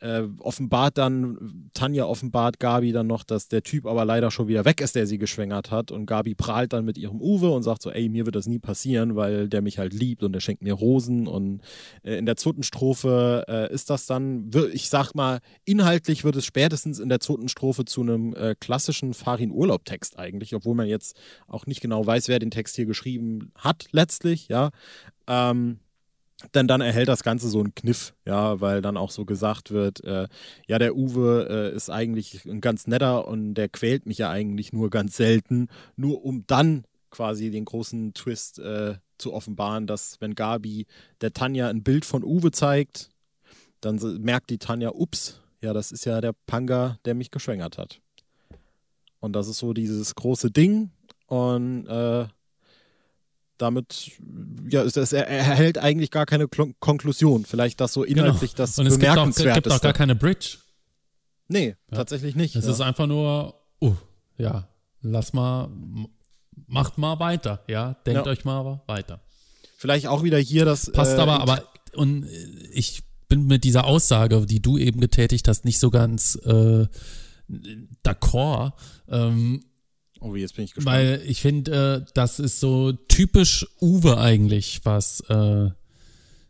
äh, 0.00 0.22
offenbart 0.38 0.98
dann, 0.98 1.70
Tanja 1.74 2.04
offenbart 2.04 2.60
Gabi 2.60 2.92
dann 2.92 3.06
noch, 3.06 3.24
dass 3.24 3.48
der 3.48 3.62
Typ 3.62 3.86
aber 3.86 4.04
leider 4.04 4.30
schon 4.30 4.48
wieder 4.48 4.64
weg 4.64 4.80
ist, 4.80 4.94
der 4.94 5.06
sie 5.06 5.18
geschwängert 5.18 5.70
hat. 5.70 5.90
Und 5.90 6.06
Gabi 6.06 6.34
prahlt 6.34 6.72
dann 6.72 6.84
mit 6.84 6.98
ihrem 6.98 7.20
Uwe 7.20 7.50
und 7.50 7.62
sagt 7.62 7.82
so, 7.82 7.90
ey, 7.90 8.08
mir 8.08 8.26
wird 8.26 8.36
das 8.36 8.46
nie 8.46 8.58
passieren, 8.58 9.16
weil 9.16 9.48
der 9.48 9.62
mich 9.62 9.78
halt 9.78 9.92
liebt 9.92 10.22
und 10.22 10.32
der 10.32 10.40
schenkt 10.40 10.62
mir 10.62 10.74
Rosen. 10.74 11.26
Und 11.26 11.62
äh, 12.02 12.16
in 12.16 12.26
der 12.26 12.36
zweiten 12.36 12.62
Strophe 12.62 13.44
äh, 13.48 13.72
ist 13.72 13.90
das 13.90 14.06
dann, 14.06 14.50
ich 14.72 14.88
sag 14.88 15.14
mal, 15.14 15.40
inhaltlich 15.64 16.24
wird 16.24 16.36
es 16.36 16.44
spätestens 16.44 16.98
in 16.98 17.08
der 17.08 17.20
zweiten 17.20 17.48
Strophe 17.48 17.84
zu 17.84 18.02
einem 18.02 18.34
äh, 18.34 18.54
klassischen 18.58 19.14
Farin-Urlaub-Text 19.14 20.18
eigentlich, 20.18 20.54
obwohl 20.54 20.74
man 20.74 20.86
jetzt 20.86 21.16
auch 21.46 21.66
nicht 21.66 21.80
genau 21.80 22.06
weiß, 22.06 22.28
wer 22.28 22.38
den 22.38 22.50
Text 22.50 22.76
hier 22.76 22.86
geschrieben 22.86 23.52
hat 23.56 23.86
letztlich, 23.92 24.48
ja. 24.48 24.70
Ähm, 25.26 25.78
denn 26.54 26.68
dann 26.68 26.80
erhält 26.80 27.08
das 27.08 27.22
Ganze 27.22 27.48
so 27.48 27.60
einen 27.60 27.74
Kniff, 27.74 28.14
ja, 28.24 28.60
weil 28.60 28.80
dann 28.80 28.96
auch 28.96 29.10
so 29.10 29.24
gesagt 29.24 29.70
wird, 29.70 30.04
äh, 30.04 30.28
ja, 30.66 30.78
der 30.78 30.96
Uwe 30.96 31.48
äh, 31.50 31.76
ist 31.76 31.90
eigentlich 31.90 32.44
ein 32.44 32.60
ganz 32.60 32.86
netter 32.86 33.26
und 33.26 33.54
der 33.54 33.68
quält 33.68 34.06
mich 34.06 34.18
ja 34.18 34.30
eigentlich 34.30 34.72
nur 34.72 34.90
ganz 34.90 35.16
selten, 35.16 35.68
nur 35.96 36.24
um 36.24 36.44
dann 36.46 36.84
quasi 37.10 37.50
den 37.50 37.64
großen 37.64 38.14
Twist 38.14 38.58
äh, 38.60 38.96
zu 39.18 39.32
offenbaren, 39.32 39.86
dass 39.86 40.20
wenn 40.20 40.34
Gabi 40.34 40.86
der 41.20 41.32
Tanja 41.32 41.68
ein 41.68 41.82
Bild 41.82 42.04
von 42.04 42.22
Uwe 42.22 42.52
zeigt, 42.52 43.10
dann 43.80 43.96
merkt 44.20 44.50
die 44.50 44.58
Tanja, 44.58 44.90
ups, 44.90 45.40
ja, 45.60 45.72
das 45.72 45.90
ist 45.90 46.04
ja 46.04 46.20
der 46.20 46.34
Panga, 46.46 46.98
der 47.04 47.14
mich 47.14 47.30
geschwängert 47.30 47.78
hat. 47.78 48.00
Und 49.20 49.32
das 49.32 49.48
ist 49.48 49.58
so 49.58 49.72
dieses 49.72 50.14
große 50.14 50.52
Ding 50.52 50.90
und 51.26 51.86
äh, 51.86 52.26
damit, 53.58 54.12
ja, 54.68 54.82
es, 54.82 54.96
es 54.96 55.12
erhält 55.12 55.78
eigentlich 55.78 56.10
gar 56.10 56.26
keine 56.26 56.48
Kl 56.48 56.74
Konklusion. 56.80 57.44
Vielleicht 57.44 57.80
das 57.80 57.92
so 57.92 58.02
genau. 58.02 58.24
inhaltlich 58.24 58.52
genau. 58.52 58.62
das 58.62 58.78
Und 58.78 58.86
es 58.86 58.98
gibt 58.98 59.16
auch, 59.16 59.54
gibt 59.54 59.70
auch 59.70 59.80
gar 59.80 59.92
keine 59.92 60.14
Bridge. 60.14 60.58
Nee, 61.48 61.76
ja. 61.90 61.96
tatsächlich 61.96 62.36
nicht. 62.36 62.56
Es 62.56 62.66
ja. 62.66 62.72
ist 62.72 62.80
einfach 62.80 63.06
nur, 63.06 63.54
uh, 63.80 63.94
ja, 64.36 64.68
lass 65.00 65.32
mal, 65.32 65.68
macht 66.66 66.98
mal 66.98 67.18
weiter, 67.18 67.64
ja, 67.68 67.94
denkt 68.06 68.26
ja. 68.26 68.32
euch 68.32 68.44
mal 68.44 68.80
weiter. 68.86 69.20
Vielleicht 69.76 70.06
auch 70.06 70.22
wieder 70.22 70.38
hier 70.38 70.64
das. 70.64 70.90
Passt 70.92 71.16
äh, 71.16 71.20
aber, 71.20 71.40
aber, 71.40 71.62
und 71.94 72.26
ich 72.72 73.02
bin 73.28 73.46
mit 73.46 73.64
dieser 73.64 73.84
Aussage, 73.84 74.44
die 74.46 74.60
du 74.60 74.78
eben 74.78 75.00
getätigt 75.00 75.48
hast, 75.48 75.64
nicht 75.64 75.78
so 75.78 75.90
ganz 75.90 76.36
äh, 76.44 76.86
d'accord. 78.04 78.72
Ähm, 79.08 79.64
Oh, 80.20 80.34
jetzt 80.34 80.56
bin 80.56 80.64
ich 80.64 80.74
gespannt. 80.74 80.96
Weil 80.96 81.22
ich 81.26 81.40
finde, 81.40 82.04
äh, 82.06 82.10
das 82.14 82.40
ist 82.40 82.60
so 82.60 82.92
typisch 82.92 83.66
Uwe 83.80 84.18
eigentlich, 84.18 84.80
was, 84.84 85.20
äh, 85.28 85.70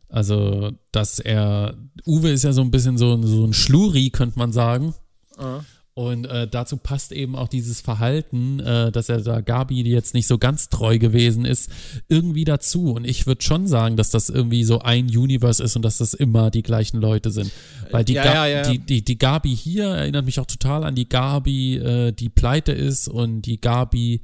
also, 0.09 0.73
dass 0.91 1.19
er, 1.19 1.77
Uwe 2.07 2.31
ist 2.31 2.45
ja 2.45 2.53
so 2.53 2.63
ein 2.63 2.71
bisschen 2.71 2.97
so, 2.97 3.21
so 3.23 3.45
ein 3.45 3.53
Schluri, 3.53 4.11
könnte 4.11 4.39
man 4.39 4.53
sagen. 4.53 4.95
Uh. 5.39 5.61
Und 5.99 6.27
äh, 6.27 6.47
dazu 6.47 6.77
passt 6.77 7.11
eben 7.11 7.35
auch 7.35 7.49
dieses 7.49 7.81
Verhalten, 7.81 8.61
äh, 8.61 8.93
dass 8.93 9.09
er 9.09 9.21
da 9.21 9.41
Gabi, 9.41 9.83
die 9.83 9.91
jetzt 9.91 10.15
nicht 10.15 10.29
so 10.29 10.39
ganz 10.39 10.69
treu 10.69 10.97
gewesen 10.97 11.45
ist, 11.45 11.71
irgendwie 12.09 12.45
dazu. 12.45 12.93
Und 12.93 13.05
ich 13.05 13.27
würde 13.27 13.43
schon 13.43 13.67
sagen, 13.67 13.97
dass 13.97 14.11
das 14.11 14.29
irgendwie 14.29 14.63
so 14.63 14.79
ein 14.79 15.07
Universe 15.07 15.61
ist 15.61 15.75
und 15.75 15.83
dass 15.83 15.99
das 15.99 16.15
immer 16.15 16.53
die 16.53 16.63
gleichen 16.63 17.01
Leute 17.01 17.33
sind. 17.33 17.51
Weil 17.91 18.05
die, 18.05 18.13
ja, 18.13 18.23
Ga 18.23 18.47
ja, 18.47 18.47
ja. 18.47 18.71
Die, 18.71 18.79
die, 18.79 19.05
die 19.05 19.19
Gabi 19.19 19.57
hier 19.57 19.87
erinnert 19.87 20.25
mich 20.25 20.39
auch 20.39 20.47
total 20.47 20.85
an 20.85 20.95
die 20.95 21.09
Gabi, 21.09 21.79
äh, 21.79 22.13
die 22.13 22.29
pleite 22.29 22.71
ist 22.71 23.09
und 23.09 23.43
die 23.43 23.61
Gabi, 23.61 24.21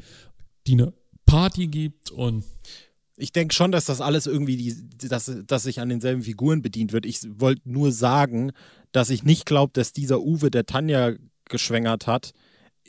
die 0.68 0.74
eine 0.74 0.92
Party 1.26 1.66
gibt 1.66 2.12
und 2.12 2.44
ich 3.16 3.32
denke 3.32 3.54
schon, 3.54 3.72
dass 3.72 3.84
das 3.84 4.00
alles 4.00 4.26
irgendwie, 4.26 4.56
die, 4.56 5.08
dass, 5.08 5.32
dass 5.46 5.62
sich 5.64 5.80
an 5.80 5.88
denselben 5.88 6.22
Figuren 6.22 6.62
bedient 6.62 6.92
wird. 6.92 7.06
Ich 7.06 7.20
wollte 7.40 7.62
nur 7.64 7.92
sagen, 7.92 8.50
dass 8.90 9.10
ich 9.10 9.22
nicht 9.22 9.46
glaube, 9.46 9.72
dass 9.72 9.92
dieser 9.92 10.20
Uwe 10.20 10.50
der 10.50 10.66
Tanja 10.66 11.14
geschwängert 11.48 12.06
hat, 12.06 12.32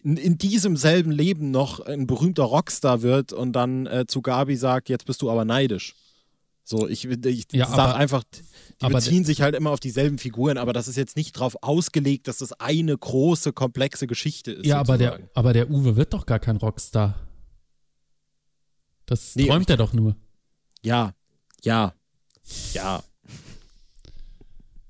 in, 0.03 0.17
in, 0.17 0.37
diesem 0.37 0.77
selben 0.77 1.11
Leben 1.11 1.51
noch 1.51 1.79
ein 1.79 2.05
berühmter 2.05 2.43
Rockstar 2.43 3.01
wird 3.01 3.33
und 3.33 3.53
dann 3.53 3.87
äh, 3.87 4.05
zu 4.07 4.21
Gabi 4.21 4.55
sagt, 4.55 4.89
jetzt 4.89 5.05
bist 5.05 5.21
du 5.21 5.31
aber 5.31 5.45
neidisch. 5.45 5.95
So, 6.63 6.87
ich, 6.87 7.05
ich 7.05 7.45
ja, 7.51 7.67
sag 7.67 7.95
einfach, 7.95 8.23
die 8.81 8.87
beziehen 8.87 9.23
sich 9.23 9.41
halt 9.41 9.53
immer 9.55 9.69
auf 9.69 9.79
dieselben 9.79 10.17
Figuren, 10.17 10.57
aber 10.57 10.73
das 10.73 10.87
ist 10.87 10.95
jetzt 10.95 11.15
nicht 11.15 11.35
darauf 11.35 11.55
ausgelegt, 11.61 12.27
dass 12.27 12.39
das 12.39 12.53
eine 12.53 12.97
große, 12.97 13.53
komplexe 13.53 14.07
Geschichte 14.07 14.51
ist. 14.51 14.65
Ja, 14.65 14.79
aber 14.79 14.97
der, 14.97 15.19
aber 15.35 15.53
der 15.53 15.69
Uwe 15.69 15.95
wird 15.95 16.13
doch 16.13 16.25
gar 16.25 16.39
kein 16.39 16.57
Rockstar. 16.57 17.19
Das 19.05 19.35
nee, 19.35 19.45
träumt 19.45 19.69
er 19.69 19.77
doch 19.77 19.93
nur. 19.93 20.15
Ja, 20.81 21.13
ja, 21.61 21.93
ja. 22.73 23.03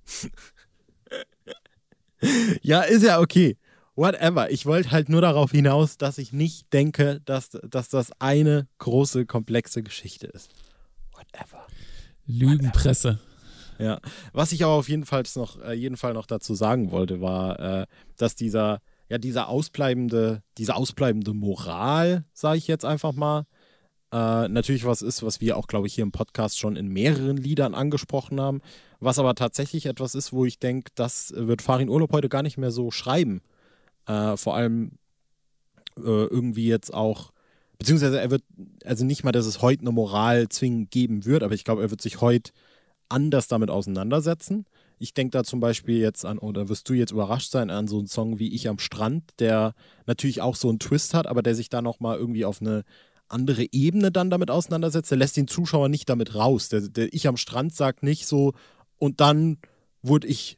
ja, 2.62 2.82
ist 2.82 3.04
ja 3.04 3.20
okay. 3.20 3.58
Whatever. 3.96 4.52
Ich 4.52 4.66
wollte 4.66 4.92
halt 4.92 5.08
nur 5.08 5.22
darauf 5.22 5.52
hinaus, 5.52 5.98
dass 5.98 6.18
ich 6.18 6.34
nicht 6.34 6.72
denke, 6.74 7.22
dass, 7.24 7.52
dass 7.70 7.90
das 7.90 8.12
eine 8.20 8.68
große, 8.80 9.26
komplexe 9.26 9.84
Geschichte 9.84 10.28
ist. 10.28 10.52
Whatever. 11.14 11.66
Lügenpresse. 12.26 13.20
Ja, 13.78 14.00
was 14.32 14.52
ich 14.52 14.64
aber 14.64 14.74
auf 14.74 14.90
jeden 14.90 15.06
Fall 15.06 15.24
noch, 15.36 15.62
äh, 15.62 15.74
jeden 15.74 15.98
Fall 15.98 16.14
noch 16.14 16.28
dazu 16.28 16.56
sagen 16.56 16.92
wollte, 16.92 17.22
war, 17.22 17.60
äh, 17.60 17.86
dass 18.18 18.36
dieser, 18.36 18.82
ja, 19.10 19.18
dieser 19.18 19.50
ausbleibende, 19.50 20.42
diese 20.58 20.76
ausbleibende 20.76 21.34
Moral, 21.34 22.26
sage 22.34 22.58
ich 22.58 22.68
jetzt 22.68 22.86
einfach 22.86 23.14
mal, 23.14 23.46
äh, 24.12 24.48
natürlich 24.48 24.86
was 24.86 25.02
ist, 25.02 25.24
was 25.24 25.42
wir 25.42 25.58
auch, 25.58 25.68
glaube 25.68 25.88
ich, 25.88 25.96
hier 25.96 26.04
im 26.04 26.12
Podcast 26.12 26.60
schon 26.60 26.76
in 26.76 26.88
mehreren 26.88 27.38
Liedern 27.38 27.74
angesprochen 27.74 28.40
haben, 28.40 28.62
was 29.00 29.20
aber 29.20 29.36
tatsächlich 29.36 29.86
etwas 29.88 30.16
ist, 30.16 30.32
wo 30.32 30.46
ich 30.46 30.60
denke, 30.60 30.92
das 30.96 31.34
wird 31.36 31.62
Farin 31.62 31.90
Urlaub 31.90 32.14
heute 32.14 32.30
gar 32.30 32.44
nicht 32.44 32.58
mehr 32.58 32.72
so 32.72 32.92
schreiben. 32.92 33.42
Äh, 34.08 34.38
vor 34.38 34.56
allem 34.56 34.92
äh, 35.98 36.02
irgendwie 36.02 36.68
jetzt 36.68 36.94
auch, 36.94 37.32
beziehungsweise 37.78 38.20
er 38.20 38.32
wird, 38.32 38.44
also 38.86 39.06
nicht 39.06 39.24
mal, 39.24 39.32
dass 39.32 39.46
es 39.46 39.62
heute 39.62 39.82
eine 39.82 39.92
Moral 39.92 40.50
zwingend 40.50 40.92
geben 40.92 41.26
wird, 41.26 41.44
aber 41.44 41.54
ich 41.54 41.64
glaube, 41.64 41.82
er 41.82 41.90
wird 41.90 42.02
sich 42.02 42.22
heute 42.22 42.52
anders 43.10 43.48
damit 43.48 43.70
auseinandersetzen. 43.70 44.66
Ich 44.98 45.14
denke 45.14 45.32
da 45.32 45.44
zum 45.44 45.60
Beispiel 45.60 45.98
jetzt 45.98 46.26
an, 46.26 46.38
oder 46.38 46.70
wirst 46.70 46.88
du 46.90 46.94
jetzt 46.94 47.12
überrascht 47.12 47.52
sein, 47.52 47.70
an 47.70 47.88
so 47.88 47.98
einen 47.98 48.08
Song 48.08 48.40
wie 48.40 48.54
Ich 48.54 48.70
am 48.70 48.80
Strand, 48.80 49.24
der 49.40 49.74
natürlich 50.06 50.42
auch 50.42 50.56
so 50.56 50.70
einen 50.70 50.80
Twist 50.80 51.14
hat, 51.14 51.28
aber 51.28 51.42
der 51.42 51.56
sich 51.56 51.70
da 51.70 51.82
nochmal 51.82 52.18
irgendwie 52.18 52.46
auf 52.46 52.62
eine 52.62 52.84
andere 53.28 53.66
Ebene 53.72 54.12
dann 54.12 54.30
damit 54.30 54.52
auseinandersetzt. 54.52 55.12
Der 55.12 55.18
lässt 55.18 55.38
den 55.38 55.48
Zuschauer 55.48 55.90
nicht 55.90 56.10
damit 56.10 56.36
raus. 56.36 56.70
Der, 56.70 56.82
der 56.82 57.14
Ich 57.14 57.28
am 57.28 57.38
Strand 57.38 57.74
sagt 57.76 58.04
nicht 58.04 58.28
so, 58.28 58.54
und 58.98 59.20
dann 59.20 59.58
wurde 60.02 60.28
ich 60.28 60.58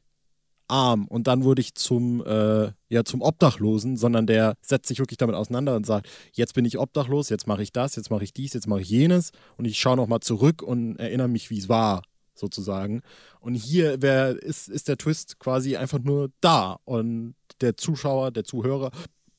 arm 0.67 1.07
und 1.07 1.27
dann 1.27 1.43
wurde 1.43 1.61
ich 1.61 1.75
zum, 1.75 2.23
äh, 2.25 2.71
ja, 2.89 3.03
zum 3.05 3.21
Obdachlosen, 3.21 3.97
sondern 3.97 4.27
der 4.27 4.55
setzt 4.61 4.87
sich 4.87 4.99
wirklich 4.99 5.17
damit 5.17 5.35
auseinander 5.35 5.75
und 5.75 5.85
sagt, 5.85 6.07
jetzt 6.33 6.53
bin 6.53 6.65
ich 6.65 6.77
obdachlos, 6.77 7.29
jetzt 7.29 7.47
mache 7.47 7.63
ich 7.63 7.71
das, 7.71 7.95
jetzt 7.95 8.11
mache 8.11 8.23
ich 8.23 8.33
dies, 8.33 8.53
jetzt 8.53 8.67
mache 8.67 8.81
ich 8.81 8.89
jenes 8.89 9.31
und 9.55 9.65
ich 9.65 9.79
schaue 9.79 9.95
nochmal 9.95 10.19
zurück 10.19 10.61
und 10.61 10.97
erinnere 10.97 11.29
mich, 11.29 11.49
wie 11.49 11.57
es 11.57 11.69
war 11.69 12.03
sozusagen. 12.35 13.01
Und 13.39 13.55
hier 13.55 14.01
wär, 14.01 14.41
ist, 14.41 14.67
ist 14.67 14.87
der 14.87 14.97
Twist 14.97 15.39
quasi 15.39 15.77
einfach 15.77 15.99
nur 15.99 16.29
da. 16.41 16.77
Und 16.85 17.35
der 17.61 17.77
Zuschauer, 17.77 18.31
der 18.31 18.43
Zuhörer 18.43 18.91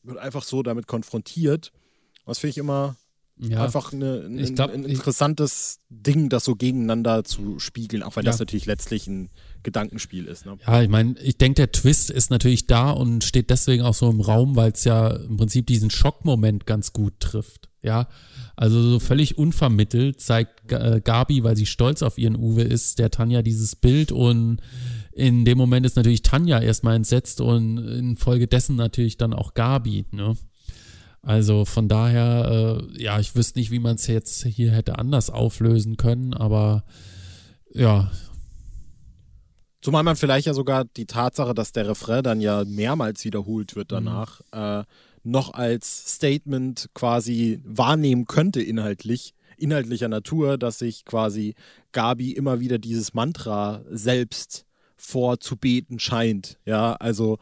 wird 0.03 0.19
einfach 0.19 0.43
so 0.43 0.63
damit 0.63 0.87
konfrontiert. 0.87 1.73
Was 2.25 2.39
finde 2.39 2.51
ich 2.51 2.59
immer 2.59 2.97
ja, 3.41 3.65
einfach 3.65 3.93
eine, 3.93 4.25
ein, 4.25 4.55
glaub, 4.55 4.73
ein 4.73 4.85
interessantes 4.85 5.81
ich, 5.89 6.03
Ding, 6.03 6.29
das 6.29 6.45
so 6.45 6.57
gegeneinander 6.57 7.25
zu 7.25 7.59
spiegeln, 7.59 8.03
auch 8.03 8.17
wenn 8.17 8.25
ja. 8.25 8.31
das 8.31 8.41
natürlich 8.41 8.67
letztlich 8.67 9.07
ein 9.07 9.31
Gedankenspiel 9.63 10.25
ist. 10.27 10.47
Ne? 10.47 10.59
Ja, 10.67 10.83
ich 10.83 10.89
meine, 10.89 11.19
ich 11.21 11.39
denke, 11.39 11.57
der 11.57 11.73
Twist 11.73 12.11
ist 12.11 12.31
natürlich 12.31 12.67
da 12.67 12.91
und 12.91 13.25
steht 13.25 13.51
deswegen 13.51 13.83
auch 13.83 13.95
so 13.95 14.11
im 14.11 14.21
Raum, 14.21 14.57
weil 14.57 14.73
es 14.73 14.85
ja 14.85 15.09
im 15.09 15.37
Prinzip 15.37 15.67
diesen 15.67 15.91
Schockmoment 15.91 16.67
ganz 16.67 16.93
gut 16.93 17.21
trifft. 17.21 17.69
Ja, 17.81 18.09
also 18.57 18.83
so 18.83 18.99
völlig 18.99 19.39
unvermittelt 19.39 20.21
zeigt 20.21 20.73
äh, 20.73 21.01
Gabi, 21.03 21.45
weil 21.45 21.57
sie 21.57 21.67
stolz 21.67 22.03
auf 22.03 22.19
ihren 22.19 22.35
Uwe 22.35 22.63
ist, 22.63 22.99
der 22.99 23.13
Tanja 23.13 23.43
dieses 23.43 23.77
Bild 23.77 24.11
und 24.11 24.61
in 25.13 25.45
dem 25.45 25.59
Moment 25.59 25.87
ist 25.87 25.95
natürlich 25.95 26.23
Tanja 26.23 26.61
erstmal 26.61 26.97
entsetzt 26.97 27.41
und 27.41 27.79
infolgedessen 27.79 28.75
natürlich 28.75 29.17
dann 29.17 29.33
auch 29.33 29.55
Gabi, 29.55 30.07
ne? 30.11 30.37
Also 31.23 31.65
von 31.65 31.89
daher, 31.89 32.81
äh, 32.97 33.03
ja, 33.03 33.19
ich 33.19 33.35
wüsste 33.35 33.59
nicht, 33.59 33.71
wie 33.71 33.81
man 33.81 33.97
es 33.97 34.07
jetzt 34.07 34.45
hier 34.45 34.71
hätte 34.71 34.99
anders 34.99 35.31
auflösen 35.31 35.97
können, 35.97 36.33
aber 36.35 36.85
ja. 37.73 38.11
Zumal 39.81 40.03
man 40.03 40.17
vielleicht 40.17 40.47
ja 40.47 40.55
sogar 40.55 40.85
die 40.85 41.07
Tatsache, 41.07 41.55
dass 41.55 41.73
der 41.73 41.89
Refrain 41.89 42.23
dann 42.23 42.41
ja 42.41 42.65
mehrmals 42.65 43.25
wiederholt 43.25 43.77
wird 43.77 43.93
danach, 43.93 44.41
mhm. 44.53 44.59
äh, 44.59 44.85
noch 45.25 45.55
als 45.55 46.15
Statement 46.15 46.89
quasi 46.95 47.61
wahrnehmen 47.65 48.27
könnte 48.27 48.63
inhaltlich, 48.63 49.35
inhaltlicher 49.57 50.09
Natur, 50.09 50.57
dass 50.59 50.79
sich 50.79 51.05
quasi 51.05 51.55
Gabi 51.93 52.33
immer 52.33 52.61
wieder 52.61 52.79
dieses 52.79 53.15
Mantra 53.15 53.83
selbst 53.91 54.67
vorzubeten 54.97 55.99
scheint. 55.99 56.59
Ja, 56.65 56.95
also 56.95 57.39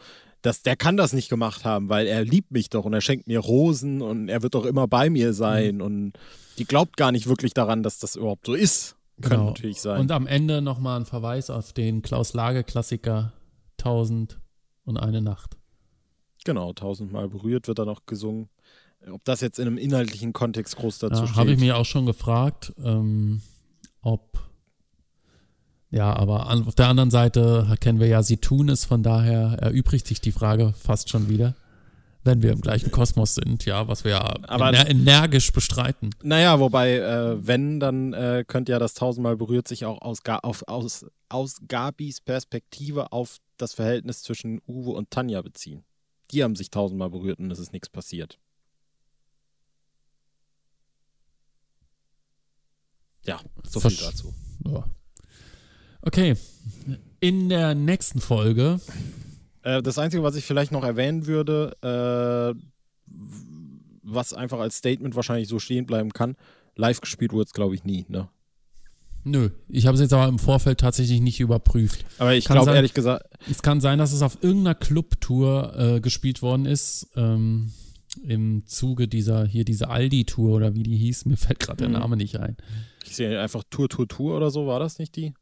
das, 0.47 0.63
der 0.63 0.77
kann 0.77 0.97
das 0.97 1.13
nicht 1.13 1.29
gemacht 1.29 1.65
haben, 1.65 1.89
weil 1.89 2.07
er 2.07 2.25
liebt 2.25 2.53
mich 2.53 2.71
doch 2.71 2.85
und 2.85 2.93
er 2.95 3.01
schenkt 3.01 3.27
mir 3.27 3.41
Rosen 3.41 4.01
und 4.01 4.29
er 4.29 4.43
wird 4.43 4.55
doch 4.55 4.65
immer 4.65 4.87
bei 4.87 5.11
mir 5.11 5.33
sein 5.33 5.77
mhm. 5.77 5.81
und 5.83 6.13
die 6.59 6.65
glaubt 6.65 6.97
gar 6.97 7.13
nicht 7.13 7.27
wirklich 7.27 7.53
daran, 7.53 7.83
dass 7.83 7.99
das 7.99 8.17
überhaupt 8.17 8.47
so 8.47 8.55
ist. 8.55 8.97
Kann 9.21 9.31
genau. 9.31 9.45
natürlich 9.47 9.81
sein. 9.81 10.01
Und 10.01 10.13
am 10.13 10.27
Ende 10.27 10.63
nochmal 10.63 11.01
ein 11.01 11.07
Verweis 11.07 11.51
auf 11.51 11.73
den 11.73 12.03
Klaus 12.03 12.33
Lage 12.33 12.65
Klassiker 12.65 13.33
Tausend 13.77 14.39
und 14.85 14.97
eine 14.97 15.21
Nacht. 15.21 15.57
Genau, 16.45 16.73
tausendmal 16.73 17.29
berührt 17.29 17.67
wird 17.67 17.79
da 17.79 17.85
noch 17.85 18.07
gesungen. 18.07 18.49
Ob 19.11 19.25
das 19.25 19.41
jetzt 19.41 19.59
in 19.59 19.67
einem 19.67 19.79
inhaltlichen 19.79 20.33
Kontext 20.33 20.77
groß 20.77 20.99
dazu 20.99 21.23
ja, 21.23 21.27
steht. 21.27 21.37
Habe 21.37 21.53
ich 21.53 21.61
mich 21.61 21.73
auch 21.73 21.85
schon 21.85 22.07
gefragt, 22.07 22.73
ähm, 22.83 23.43
ob. 24.01 24.46
Ja, 25.91 26.15
aber 26.15 26.49
an, 26.49 26.67
auf 26.67 26.75
der 26.75 26.89
anderen 26.89 27.11
Seite 27.11 27.75
kennen 27.81 28.01
wir 28.01 28.09
ja, 28.09 28.23
sie 28.23 28.39
tun 28.39 28.69
es, 28.69 28.85
von 28.85 29.03
daher 29.03 29.59
erübrigt 29.61 30.07
sich 30.07 30.21
die 30.21 30.33
Frage 30.33 30.75
fast 30.77 31.09
schon 31.09 31.29
wieder 31.29 31.55
wenn 32.27 32.43
wir 32.43 32.53
im 32.53 32.61
gleichen 32.61 32.91
Kosmos 32.91 33.37
sind, 33.37 33.65
ja, 33.65 33.89
was 33.89 34.05
wir 34.05 34.11
ja 34.11 34.37
aber, 34.49 34.69
ener 34.69 34.91
energisch 34.91 35.53
bestreiten. 35.53 36.11
Naja, 36.23 36.61
wobei, 36.61 36.97
äh, 36.97 37.47
wenn, 37.47 37.81
dann 37.81 38.13
äh, 38.13 38.45
könnte 38.47 38.73
ja 38.73 38.79
das 38.79 38.95
tausendmal 38.95 39.37
berührt 39.37 39.69
sich 39.69 39.87
auch 39.87 40.03
aus, 40.03 40.19
auf, 40.27 40.65
aus, 40.67 41.07
aus 41.29 41.57
Gabis 41.67 42.21
Perspektive 42.21 43.13
auf 43.13 43.39
das 43.57 43.73
Verhältnis 43.73 44.23
zwischen 44.23 44.61
Uwe 44.67 44.91
und 44.91 45.11
Tanja 45.11 45.41
beziehen. 45.41 45.85
Die 46.33 46.43
haben 46.43 46.57
sich 46.57 46.71
tausendmal 46.71 47.09
berührt 47.09 47.39
und 47.39 47.51
es 47.51 47.61
ist 47.61 47.73
nichts 47.73 47.89
passiert. 47.89 48.39
Ja, 53.25 53.41
so 53.65 53.81
viel 53.81 53.97
dazu. 53.97 54.35
Ja. 54.67 54.85
Okay. 56.07 56.37
In 57.19 57.49
der 57.49 57.75
nächsten 57.75 58.21
Folge. 58.21 58.81
Äh, 59.63 59.83
das 59.83 59.99
Einzige, 59.99 60.23
was 60.23 60.37
ich 60.37 60.45
vielleicht 60.45 60.71
noch 60.71 60.85
erwähnen 60.85 61.27
würde, 61.27 61.77
äh, 61.83 62.61
was 64.05 64.33
einfach 64.33 64.61
als 64.61 64.77
Statement 64.77 65.17
wahrscheinlich 65.17 65.49
so 65.49 65.59
stehen 65.59 65.85
bleiben 65.85 66.13
kann, 66.13 66.37
live 66.77 67.01
gespielt 67.01 67.33
wurde 67.33 67.47
es, 67.47 67.53
glaube 67.53 67.75
ich, 67.75 67.85
nie, 67.85 68.07
ne? 68.09 68.29
Nö, 69.25 69.51
ich 69.69 69.87
habe 69.87 69.97
es 69.97 70.01
jetzt 70.01 70.13
aber 70.13 70.29
im 70.29 70.39
Vorfeld 70.39 70.79
tatsächlich 70.79 71.21
nicht 71.21 71.41
überprüft. 71.41 72.05
Aber 72.19 72.35
ich 72.35 72.45
glaube 72.45 72.73
ehrlich 72.73 72.95
gesagt. 72.95 73.27
Es 73.51 73.61
kann 73.61 73.81
sein, 73.81 73.99
dass 73.99 74.13
es 74.13 74.23
auf 74.23 74.41
irgendeiner 74.41 74.77
Clubtour 74.77 75.75
äh, 75.77 76.01
gespielt 76.01 76.43
worden 76.43 76.67
ist. 76.67 77.09
Ähm, 77.17 77.73
Im 78.23 78.65
Zuge 78.67 79.09
dieser, 79.09 79.45
hier 79.45 79.65
diese 79.65 79.89
Aldi-Tour 79.89 80.55
oder 80.55 80.77
wie 80.77 80.85
die 80.85 80.97
hieß. 80.97 81.25
Mir 81.25 81.37
fällt 81.37 81.59
gerade 81.59 81.79
der 81.79 81.89
mhm. 81.89 81.95
Name 81.95 82.17
nicht 82.17 82.39
ein. 82.39 82.57
Ich 83.05 83.17
sehe 83.17 83.41
einfach 83.41 83.65
Tour, 83.69 83.89
Tour, 83.89 84.07
Tour 84.07 84.37
oder 84.37 84.53
so, 84.53 84.69
war 84.69 84.79
das 84.79 85.01
nicht 85.01 85.17
die? 85.17 85.35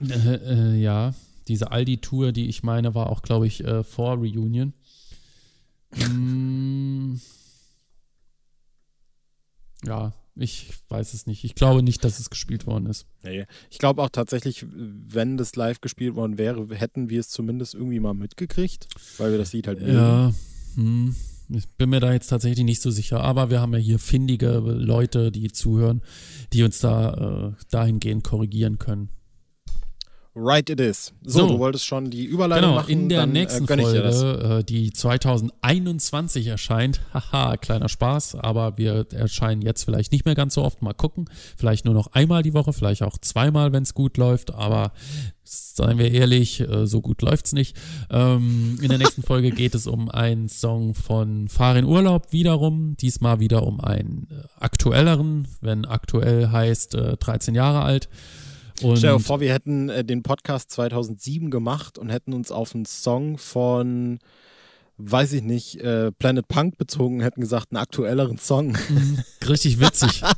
Äh, 0.00 0.34
äh, 0.34 0.76
ja, 0.76 1.14
diese 1.48 1.72
Aldi-Tour, 1.72 2.32
die 2.32 2.48
ich 2.48 2.62
meine, 2.62 2.94
war 2.94 3.10
auch, 3.10 3.22
glaube 3.22 3.46
ich, 3.46 3.64
äh, 3.64 3.82
vor 3.82 4.16
Reunion. 4.16 4.72
mm, 5.96 7.16
ja, 9.84 10.12
ich 10.36 10.70
weiß 10.88 11.14
es 11.14 11.26
nicht. 11.26 11.42
Ich 11.44 11.54
glaube 11.54 11.82
nicht, 11.82 12.04
dass 12.04 12.20
es 12.20 12.30
gespielt 12.30 12.66
worden 12.66 12.86
ist. 12.86 13.06
Nee. 13.24 13.46
Ich 13.70 13.78
glaube 13.78 14.02
auch 14.02 14.08
tatsächlich, 14.08 14.64
wenn 14.70 15.36
das 15.36 15.56
live 15.56 15.80
gespielt 15.80 16.14
worden 16.14 16.38
wäre, 16.38 16.66
hätten 16.74 17.10
wir 17.10 17.20
es 17.20 17.28
zumindest 17.28 17.74
irgendwie 17.74 17.98
mal 17.98 18.14
mitgekriegt, 18.14 18.88
weil 19.18 19.32
wir 19.32 19.38
das 19.38 19.52
Lied 19.52 19.66
halt. 19.66 19.80
Ja, 19.80 20.32
hm. 20.76 21.14
ich 21.48 21.68
bin 21.70 21.90
mir 21.90 21.98
da 22.00 22.12
jetzt 22.12 22.28
tatsächlich 22.28 22.64
nicht 22.64 22.82
so 22.82 22.90
sicher. 22.90 23.20
Aber 23.20 23.50
wir 23.50 23.60
haben 23.60 23.72
ja 23.72 23.80
hier 23.80 23.98
findige 23.98 24.58
Leute, 24.58 25.32
die 25.32 25.50
zuhören, 25.50 26.02
die 26.52 26.62
uns 26.62 26.78
da 26.78 27.54
äh, 27.56 27.64
dahingehend 27.70 28.22
korrigieren 28.22 28.78
können. 28.78 29.08
Right 30.34 30.68
it 30.70 30.78
is. 30.78 31.12
So, 31.22 31.40
so, 31.40 31.48
du 31.48 31.58
wolltest 31.58 31.84
schon 31.84 32.10
die 32.10 32.24
Überleitung 32.24 32.70
genau, 32.70 32.80
machen. 32.80 32.90
In 32.90 33.08
der 33.08 33.20
dann, 33.20 33.30
äh, 33.30 33.32
nächsten 33.32 33.64
äh, 33.64 33.82
Folge, 33.82 34.58
äh, 34.58 34.64
die 34.64 34.92
2021 34.92 36.46
erscheint, 36.46 37.00
haha, 37.12 37.56
kleiner 37.56 37.88
Spaß, 37.88 38.36
aber 38.36 38.78
wir 38.78 39.06
erscheinen 39.12 39.62
jetzt 39.62 39.84
vielleicht 39.84 40.12
nicht 40.12 40.26
mehr 40.26 40.34
ganz 40.36 40.54
so 40.54 40.62
oft. 40.62 40.80
Mal 40.80 40.92
gucken. 40.92 41.28
Vielleicht 41.56 41.84
nur 41.84 41.94
noch 41.94 42.12
einmal 42.12 42.42
die 42.42 42.54
Woche, 42.54 42.72
vielleicht 42.72 43.02
auch 43.02 43.18
zweimal, 43.18 43.72
wenn 43.72 43.82
es 43.82 43.94
gut 43.94 44.16
läuft, 44.16 44.54
aber 44.54 44.92
seien 45.42 45.98
wir 45.98 46.12
ehrlich, 46.12 46.60
äh, 46.60 46.86
so 46.86 47.00
gut 47.00 47.22
läuft's 47.22 47.52
nicht. 47.52 47.76
Ähm, 48.10 48.78
in 48.80 48.88
der 48.88 48.98
nächsten 48.98 49.22
Folge 49.26 49.50
geht 49.50 49.74
es 49.74 49.86
um 49.86 50.08
einen 50.10 50.48
Song 50.48 50.94
von 50.94 51.48
Fahr 51.48 51.76
in 51.76 51.84
Urlaub 51.84 52.32
wiederum. 52.32 52.96
Diesmal 52.96 53.40
wieder 53.40 53.64
um 53.64 53.80
einen 53.80 54.28
äh, 54.30 54.44
aktuelleren, 54.60 55.48
wenn 55.60 55.84
aktuell 55.84 56.48
heißt 56.48 56.96
13 57.18 57.54
Jahre 57.54 57.82
alt. 57.82 58.08
Und 58.82 58.98
Stell 58.98 59.14
dir 59.14 59.20
vor, 59.20 59.40
wir 59.40 59.52
hätten 59.52 59.88
äh, 59.88 60.04
den 60.04 60.22
Podcast 60.22 60.70
2007 60.70 61.50
gemacht 61.50 61.98
und 61.98 62.10
hätten 62.10 62.32
uns 62.32 62.50
auf 62.52 62.74
einen 62.74 62.84
Song 62.86 63.38
von, 63.38 64.18
weiß 64.98 65.32
ich 65.32 65.42
nicht, 65.42 65.80
äh, 65.80 66.12
Planet 66.12 66.46
Punk 66.48 66.78
bezogen, 66.78 67.20
hätten 67.20 67.40
gesagt, 67.40 67.68
einen 67.70 67.78
aktuelleren 67.78 68.38
Song. 68.38 68.76
Mhm, 68.88 69.18
richtig 69.48 69.80
witzig. 69.80 70.22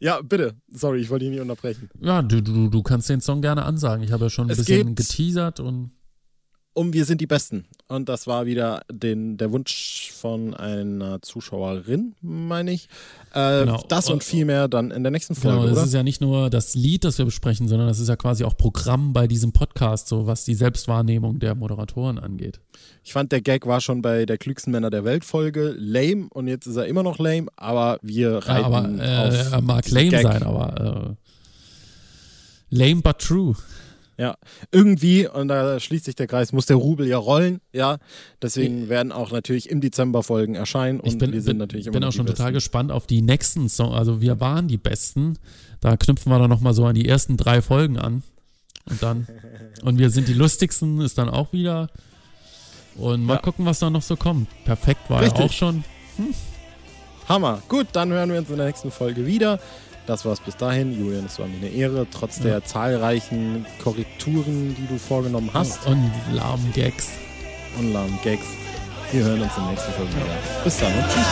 ja, 0.00 0.20
bitte. 0.22 0.54
Sorry, 0.72 1.00
ich 1.00 1.10
wollte 1.10 1.24
dich 1.24 1.32
nicht 1.32 1.40
unterbrechen. 1.40 1.90
Ja, 2.00 2.22
du, 2.22 2.42
du, 2.42 2.68
du 2.68 2.82
kannst 2.82 3.08
den 3.08 3.20
Song 3.20 3.42
gerne 3.42 3.64
ansagen. 3.64 4.04
Ich 4.04 4.12
habe 4.12 4.24
ja 4.24 4.30
schon 4.30 4.46
ein 4.46 4.50
es 4.50 4.58
bisschen 4.58 4.94
geteasert 4.94 5.60
und 5.60 5.90
um 6.72 6.92
Wir 6.92 7.04
sind 7.04 7.20
die 7.20 7.26
Besten. 7.26 7.64
Und 7.88 8.08
das 8.08 8.26
war 8.26 8.46
wieder 8.46 8.82
den, 8.90 9.36
der 9.36 9.50
Wunsch 9.50 10.12
von 10.14 10.54
einer 10.54 11.20
Zuschauerin, 11.20 12.14
meine 12.22 12.72
ich. 12.72 12.88
Äh, 13.34 13.60
genau. 13.60 13.84
Das 13.88 14.08
und 14.08 14.22
viel 14.22 14.44
mehr 14.44 14.68
dann 14.68 14.90
in 14.90 15.02
der 15.02 15.10
nächsten 15.10 15.34
Folge. 15.34 15.56
Genau, 15.56 15.68
das 15.68 15.78
oder? 15.78 15.86
ist 15.86 15.94
ja 15.94 16.02
nicht 16.02 16.20
nur 16.20 16.48
das 16.48 16.74
Lied, 16.74 17.04
das 17.04 17.18
wir 17.18 17.24
besprechen, 17.24 17.66
sondern 17.66 17.88
das 17.88 17.98
ist 17.98 18.08
ja 18.08 18.16
quasi 18.16 18.44
auch 18.44 18.56
Programm 18.56 19.12
bei 19.12 19.26
diesem 19.26 19.52
Podcast, 19.52 20.08
so 20.08 20.26
was 20.26 20.44
die 20.44 20.54
Selbstwahrnehmung 20.54 21.40
der 21.40 21.54
Moderatoren 21.54 22.18
angeht. 22.18 22.60
Ich 23.02 23.12
fand, 23.12 23.32
der 23.32 23.40
Gag 23.40 23.66
war 23.66 23.80
schon 23.80 24.02
bei 24.02 24.24
der 24.24 24.38
klügsten 24.38 24.72
Männer 24.72 24.90
der 24.90 25.04
Welt 25.04 25.24
Folge 25.24 25.74
lame 25.76 26.28
und 26.30 26.46
jetzt 26.48 26.66
ist 26.66 26.76
er 26.76 26.86
immer 26.86 27.02
noch 27.02 27.18
lame, 27.18 27.48
aber 27.56 27.98
wir 28.02 28.36
reiten 28.46 28.60
ja, 28.60 28.66
aber, 28.66 29.04
äh, 29.04 29.28
auf 29.28 29.52
Er 29.52 29.60
mag 29.62 29.90
lame 29.90 30.08
Gag. 30.10 30.22
sein, 30.22 30.42
aber 30.42 31.16
äh, 32.70 32.76
lame 32.76 33.02
but 33.02 33.18
true. 33.18 33.56
Ja, 34.20 34.36
irgendwie, 34.70 35.26
und 35.26 35.48
da 35.48 35.80
schließt 35.80 36.04
sich 36.04 36.14
der 36.14 36.26
Kreis, 36.26 36.52
muss 36.52 36.66
der 36.66 36.76
Rubel 36.76 37.06
ja 37.06 37.16
rollen, 37.16 37.62
ja. 37.72 37.96
Deswegen 38.42 38.90
werden 38.90 39.12
auch 39.12 39.32
natürlich 39.32 39.70
im 39.70 39.80
Dezember 39.80 40.22
Folgen 40.22 40.56
erscheinen 40.56 41.00
und 41.00 41.08
ich 41.08 41.16
bin, 41.16 41.32
wir 41.32 41.40
sind 41.40 41.56
natürlich 41.56 41.86
immer 41.86 41.94
bin 41.94 42.04
auch 42.04 42.12
schon 42.12 42.26
Besten. 42.26 42.36
total 42.36 42.52
gespannt 42.52 42.92
auf 42.92 43.06
die 43.06 43.22
nächsten 43.22 43.70
Songs. 43.70 43.96
Also 43.96 44.20
wir 44.20 44.38
waren 44.38 44.68
die 44.68 44.76
Besten. 44.76 45.38
Da 45.80 45.96
knüpfen 45.96 46.30
wir 46.30 46.38
dann 46.38 46.50
nochmal 46.50 46.74
so 46.74 46.84
an 46.84 46.94
die 46.94 47.08
ersten 47.08 47.38
drei 47.38 47.62
Folgen 47.62 47.96
an. 47.96 48.22
Und 48.90 49.02
dann, 49.02 49.26
und 49.84 49.98
wir 49.98 50.10
sind 50.10 50.28
die 50.28 50.34
lustigsten, 50.34 51.00
ist 51.00 51.16
dann 51.16 51.30
auch 51.30 51.54
wieder. 51.54 51.88
Und 52.96 53.24
mal 53.24 53.36
ja. 53.36 53.40
gucken, 53.40 53.64
was 53.64 53.78
da 53.78 53.88
noch 53.88 54.02
so 54.02 54.16
kommt. 54.16 54.48
Perfekt 54.66 55.08
war 55.08 55.22
Richtig. 55.22 55.38
ja 55.38 55.46
auch 55.46 55.52
schon. 55.52 55.84
Hm. 56.16 56.34
Hammer. 57.26 57.62
Gut, 57.68 57.86
dann 57.94 58.10
hören 58.10 58.30
wir 58.30 58.38
uns 58.38 58.50
in 58.50 58.58
der 58.58 58.66
nächsten 58.66 58.90
Folge 58.90 59.26
wieder. 59.26 59.60
Das 60.10 60.24
war's 60.24 60.40
bis 60.40 60.56
dahin. 60.56 60.98
Julian, 60.98 61.26
es 61.26 61.38
war 61.38 61.46
mir 61.46 61.58
eine 61.58 61.68
Ehre, 61.68 62.04
trotz 62.10 62.38
ja. 62.38 62.42
der 62.42 62.64
zahlreichen 62.64 63.64
Korrekturen, 63.80 64.74
die 64.76 64.88
du 64.88 64.98
vorgenommen 64.98 65.50
hast. 65.54 65.86
Und 65.86 66.10
lahmen 66.32 66.72
Gags. 66.74 67.10
Und 67.78 67.92
lahmen 67.92 68.18
Gags. 68.24 68.46
Wir 69.12 69.22
hören 69.22 69.40
uns 69.40 69.56
in 69.56 69.62
der 69.62 69.70
nächsten 69.70 69.92
Folge 69.92 70.10
wieder. 70.10 70.64
Bis 70.64 70.78
dann 70.78 70.92
und 70.94 71.04
tschüss. 71.04 71.26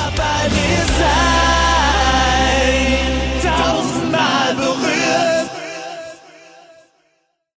Tausendmal 3.43 4.55
berührt. 4.55 4.98